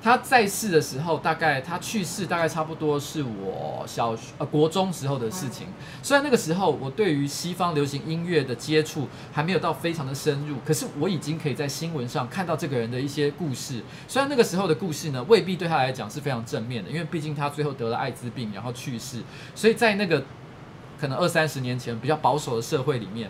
[0.00, 5.66] 他在世的时候，大概他去世大概差不多是我小学呃国中时候的事情。
[6.02, 13.82] 虽然那个时候我对于西方流行音乐的接触还没有到非常的深入，可是我已经可以在新闻上看到这个人的一些故事。
[14.06, 19.22] 虽然那个时候的故事呢，未必对他来讲是非常正面的，因为毕竟他最后得了艾滋病然后去世，
[19.54, 20.24] 所以在那个
[21.00, 23.28] 可能二三十年前比较保守的社会里面，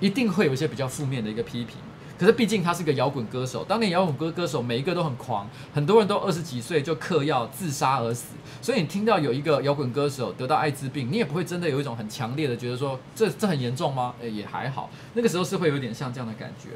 [0.00, 1.76] 一定会有一些比较负面的一个批评。
[2.20, 8.34] 可是毕竟他是个摇滚歌手，当年摇滚歌歌手每一个都很狂，很多人都二十几岁就嗑药自杀而死。
[8.60, 14.14] 所以你听到有一个摇滚歌手得到艾滋病，你也不会真的有一种很强烈的觉得说这这很严重吗？
[14.20, 14.90] 诶，也还好。
[15.14, 16.68] 那个时候是会有点像这样的感觉。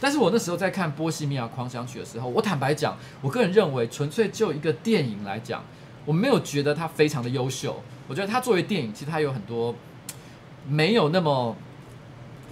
[0.00, 5.64] 但是我那时候在看《波西米亚狂想曲》的时候，我坦白讲，我个人认为，纯粹就一个电影来讲，
[6.04, 7.82] 我没有觉得它非常的优秀。
[8.06, 9.74] 我觉得它作为电影，其实它有很多
[10.68, 11.56] 没有那么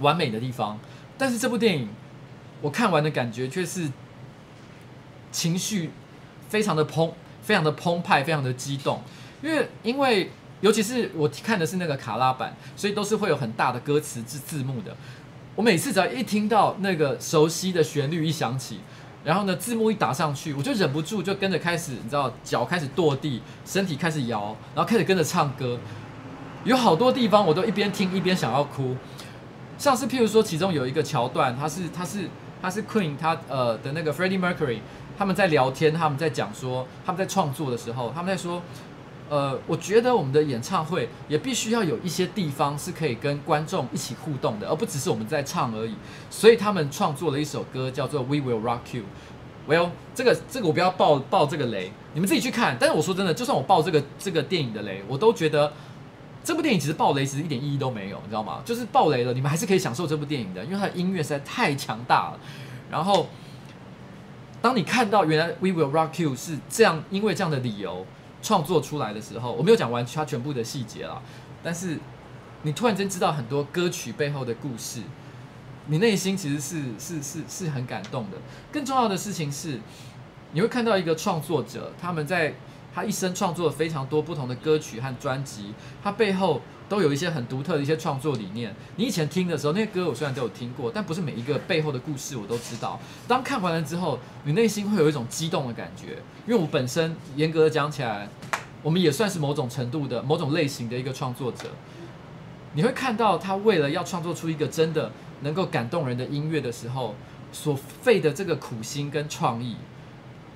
[0.01, 0.77] 完美的地方。
[1.17, 1.87] 但是这部电影。
[2.65, 3.87] 我看完的感觉却是
[5.31, 5.91] 情绪
[6.49, 7.13] 非常的澎，
[7.43, 9.03] 非常的澎湃，非常的激动。
[9.43, 10.31] 因为因为
[10.61, 14.97] 尤其是我看的是那个卡拉版，所以都是会有很大的歌词字字幕的。
[15.53, 18.79] 我每次只要一听到那个熟悉的旋律一响起，
[19.23, 25.77] 然后呢字幕一打上去，我就忍不住就跟着开始，你知道脚开始跺地，身体开始摇，然后开始跟着唱歌。
[26.63, 28.95] 有好多地方我都一边听一边想要哭，
[29.77, 32.27] 像是譬如说其中有一个桥段，它是它是。
[32.65, 34.79] 他是 Queen，他呃的那个 Freddie Mercury，
[35.15, 38.59] 他们在聊天，他们在讲说，他们在创作的时候，他们在说，
[39.29, 45.93] 呃，我觉得我们的演唱会也必须要有一些地方是可以跟观众一起互动的，而不只是我们在唱而已。
[46.31, 49.03] 所以他们创作了一首歌叫做 We Will Rock You。
[49.69, 52.75] Well，这个这个我不要爆爆这个雷，你们自己去看。
[52.79, 55.71] 但是我说真的，就算我爆这个这个电影的雷，我都觉得。
[56.45, 58.61] 这部电影其实爆雷其实一点意义都没有，你知道吗？
[58.63, 62.39] 就是爆雷了，你们还是可以享受这部电影的，因为它的音乐实在太强大了。
[62.91, 63.27] 然后，
[64.61, 68.05] 当你看到原来《We Will Rock You》是这样，因为这样的理由
[68.43, 71.19] 创作出来的时候，我没有讲完它全部的细节了，
[71.63, 71.97] 但是
[72.61, 75.01] 你突然间知道很多歌曲背后的故事，
[75.87, 78.37] 你内心其实是是是是很感动的。
[78.71, 79.79] 更重要的事情是，
[80.51, 82.53] 你会看到一个创作者，他们在。
[82.95, 88.73] 他一生创作了非常多不同的歌曲和专辑，他背后都有一些很独特的一些创作理念。
[88.95, 92.97] 你以前听的时候，那些歌我虽然都有听过，但不是每一个背后的故事我都知道。
[93.27, 98.29] 当看完了之后，你内心会有一种激动的感觉，因为我本身严格的讲起来，
[98.81, 101.67] 我们也算是某种程度的某种类型的一个创作者。
[102.75, 105.11] 你会看到他为了要创作出一个真的
[105.41, 107.13] 能够感动人的音乐的时候，
[107.51, 109.75] 所费的这个苦心跟创意，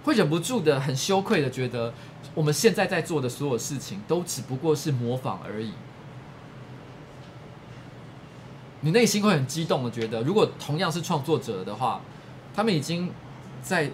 [0.09, 1.93] 会忍不住的很羞愧的觉得。
[2.35, 5.71] 我们现在在做的所有事情，都只不过是模仿而已。
[8.81, 12.01] 你内心会很激动的觉得，如果同样是创作者的话，
[12.55, 13.11] 他们已经
[13.61, 13.91] 在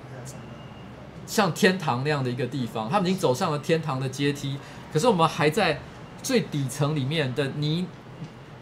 [1.25, 4.57] 像天堂那样的一个地方，他们已经走上了天堂的阶梯。
[4.93, 5.79] 可是我们还在
[6.21, 7.87] 最底层里面的泥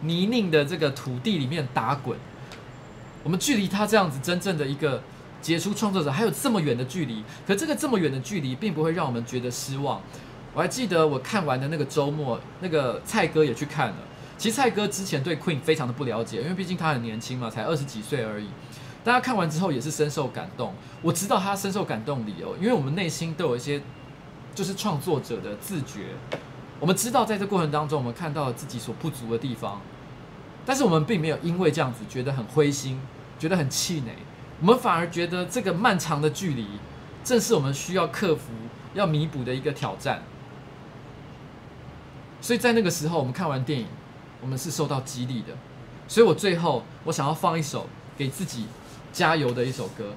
[0.00, 2.18] 泥泞的这个土地里面打滚。
[3.22, 5.02] 我们距离他这样子真正的一个
[5.44, 10.00] 杰出创作者还有这么远的距离，可这个这么远的距离并不会让我们觉得失望。
[10.54, 13.96] 我还记得我看完的那个周末，那个蔡哥也去看了。
[14.38, 18.46] 其实蔡哥之前对 Queen 非常的不了解，因为毕竟他很年轻嘛，才二十几岁而已。
[19.04, 20.72] 大家看完之后也是深受感动。
[21.02, 23.82] 我知道他深受感动理由，因为我们内心都有一些
[24.54, 26.06] 就是创作者的自觉。
[26.80, 29.78] 我们知道在这过程当中，我们看到了自己所不足的地方，
[30.64, 32.98] 但是我们并没有因为这样子觉得很灰心，
[33.38, 34.14] 觉得很气馁。
[34.60, 36.66] 我们反而觉得这个漫长的距离，
[37.22, 38.52] 正是我们需要克服、
[38.94, 40.22] 要弥补的一个挑战。
[42.40, 43.86] 所以在那个时候，我们看完电影，
[44.40, 45.48] 我们是受到激励的。
[46.06, 48.66] 所以我最后，我想要放一首给自己。
[49.14, 50.12] 加油的一首歌。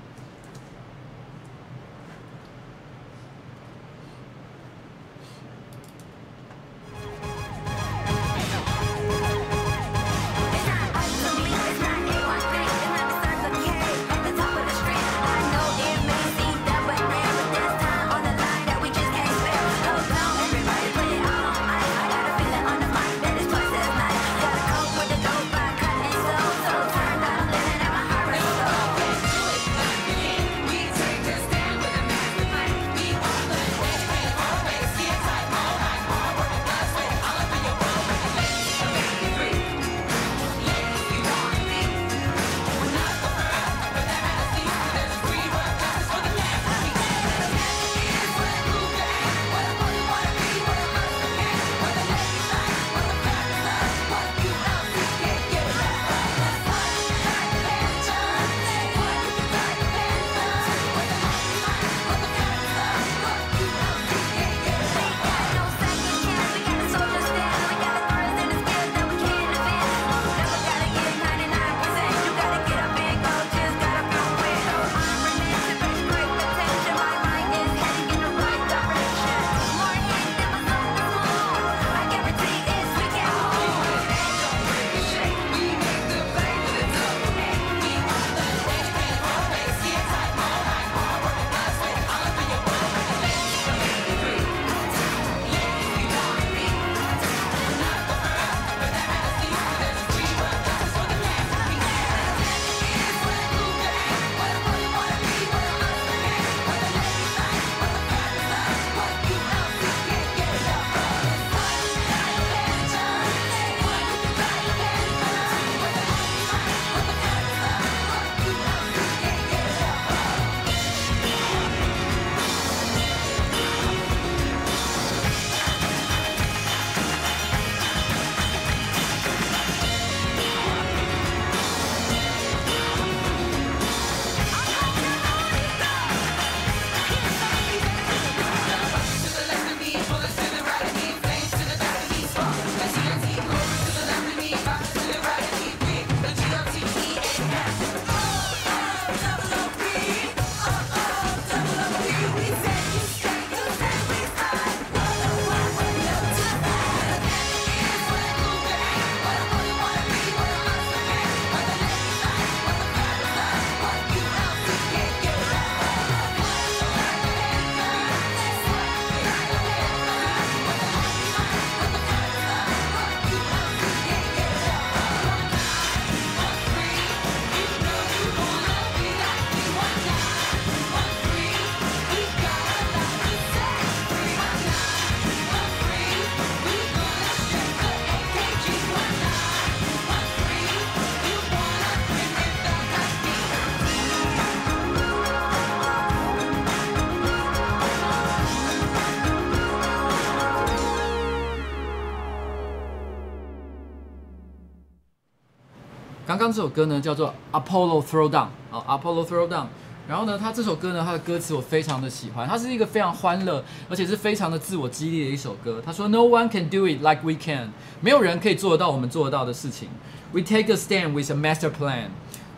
[206.37, 209.65] 刚刚这首歌呢叫做 Apollo Throwdown 啊，Apollo Throwdown。
[210.07, 215.81] 然后呢，他这首歌呢，他的歌词我非常的喜欢，它是一个非常欢乐，而且是非常的自我激励的一首歌。
[215.85, 219.89] 他说 No one can do it like we can，没有人可以做得到我们做得到的事情。
[220.31, 222.11] We take a stand with a master plan，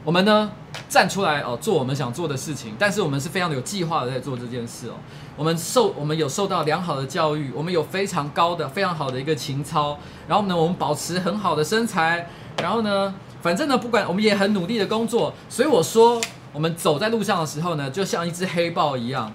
[0.03, 0.51] 我们呢
[0.87, 4.93] 站出来哦，做我们想做的事情，但是我们是非常的有计划的在做这件事哦。
[5.35, 9.97] 我们受我们有受到良好的教育，我们有非常高的非常好的一个情操，
[10.27, 12.27] 然后呢，我们保持很好的身材，
[12.61, 13.15] 然后呢。
[13.41, 16.19] 反正呢，不管我们也很努力的工作，所以我说，
[16.51, 19.31] 我们走在路上的时候呢，就像一只黑豹一样。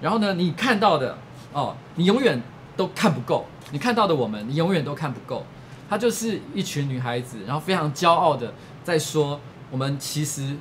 [0.00, 1.16] 然后呢，你看到的
[1.52, 2.40] 哦，你永远
[2.76, 3.46] 都看不够。
[3.72, 5.44] 你看到的我们，你永远都看不够。
[5.88, 8.52] 她就是一群女孩子，然后非常骄傲的
[8.84, 10.54] 在说，我们其实，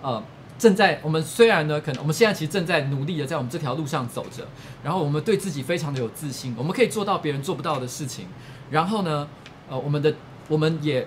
[0.00, 0.22] 呃，
[0.58, 4.46] 正在我们虽然呢，可能我们现在其实正在努力的在我们这条路上走着，
[4.82, 8.26] 然后我们对自己非常的有自信，我们可以做到别人做不到的事情。
[8.70, 9.28] 然后呢，
[9.68, 10.14] 呃，我们的
[10.48, 11.06] 我们也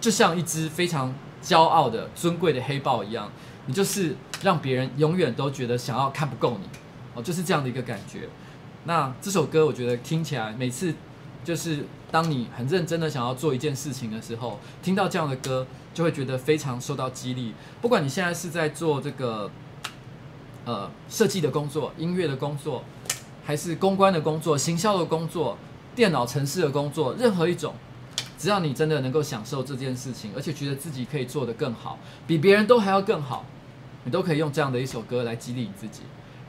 [0.00, 3.30] 就像一只非常骄傲的尊贵的黑豹一样，
[3.66, 6.68] 你就是让别人永远都觉得想要看不够你，
[7.14, 8.28] 哦，就是这样的一个感觉。
[8.84, 10.94] 那这首歌我觉得听起来，每次
[11.44, 15.66] 就是当你很认真的想要做一件事情的时候，听到这样的歌。
[15.92, 17.52] 就会觉得非常受到激励。
[17.82, 19.50] 不管你现在是在做这个
[20.64, 22.84] 呃设计的工作、音乐的工作，
[23.44, 25.58] 还是公关的工作、行销的工作、
[25.96, 27.74] 电脑程式的工作，任何一种，
[28.40, 33.44] 只要你真的能够享受这件事情，而且觉得自己可以做得更好，比别人都还要更好，
[34.04, 36.00] 你都可以用这样的一首歌来激励你自己。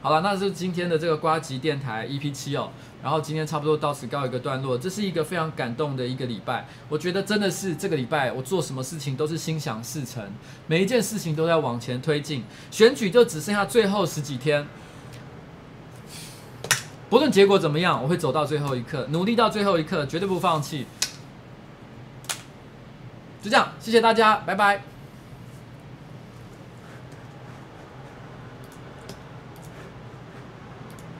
[0.01, 2.69] 好了，那是今天的这个瓜吉电台 EP 七哦。
[3.03, 6.65] 然后今天差不多到此告一个段落，这是一个非常感动的一个礼拜。
[6.88, 10.23] 我觉得真的是这个礼拜我做什么事情都是心想事成，
[10.68, 12.45] 每一件事情都在往前推进。
[12.72, 14.65] 选举就只剩下最后十几天，
[17.09, 20.85] 不论结果怎么样，我会走到最后一刻，努力到最后一刻，绝对不放弃。
[23.41, 24.90] 就这样，谢谢大家，拜拜。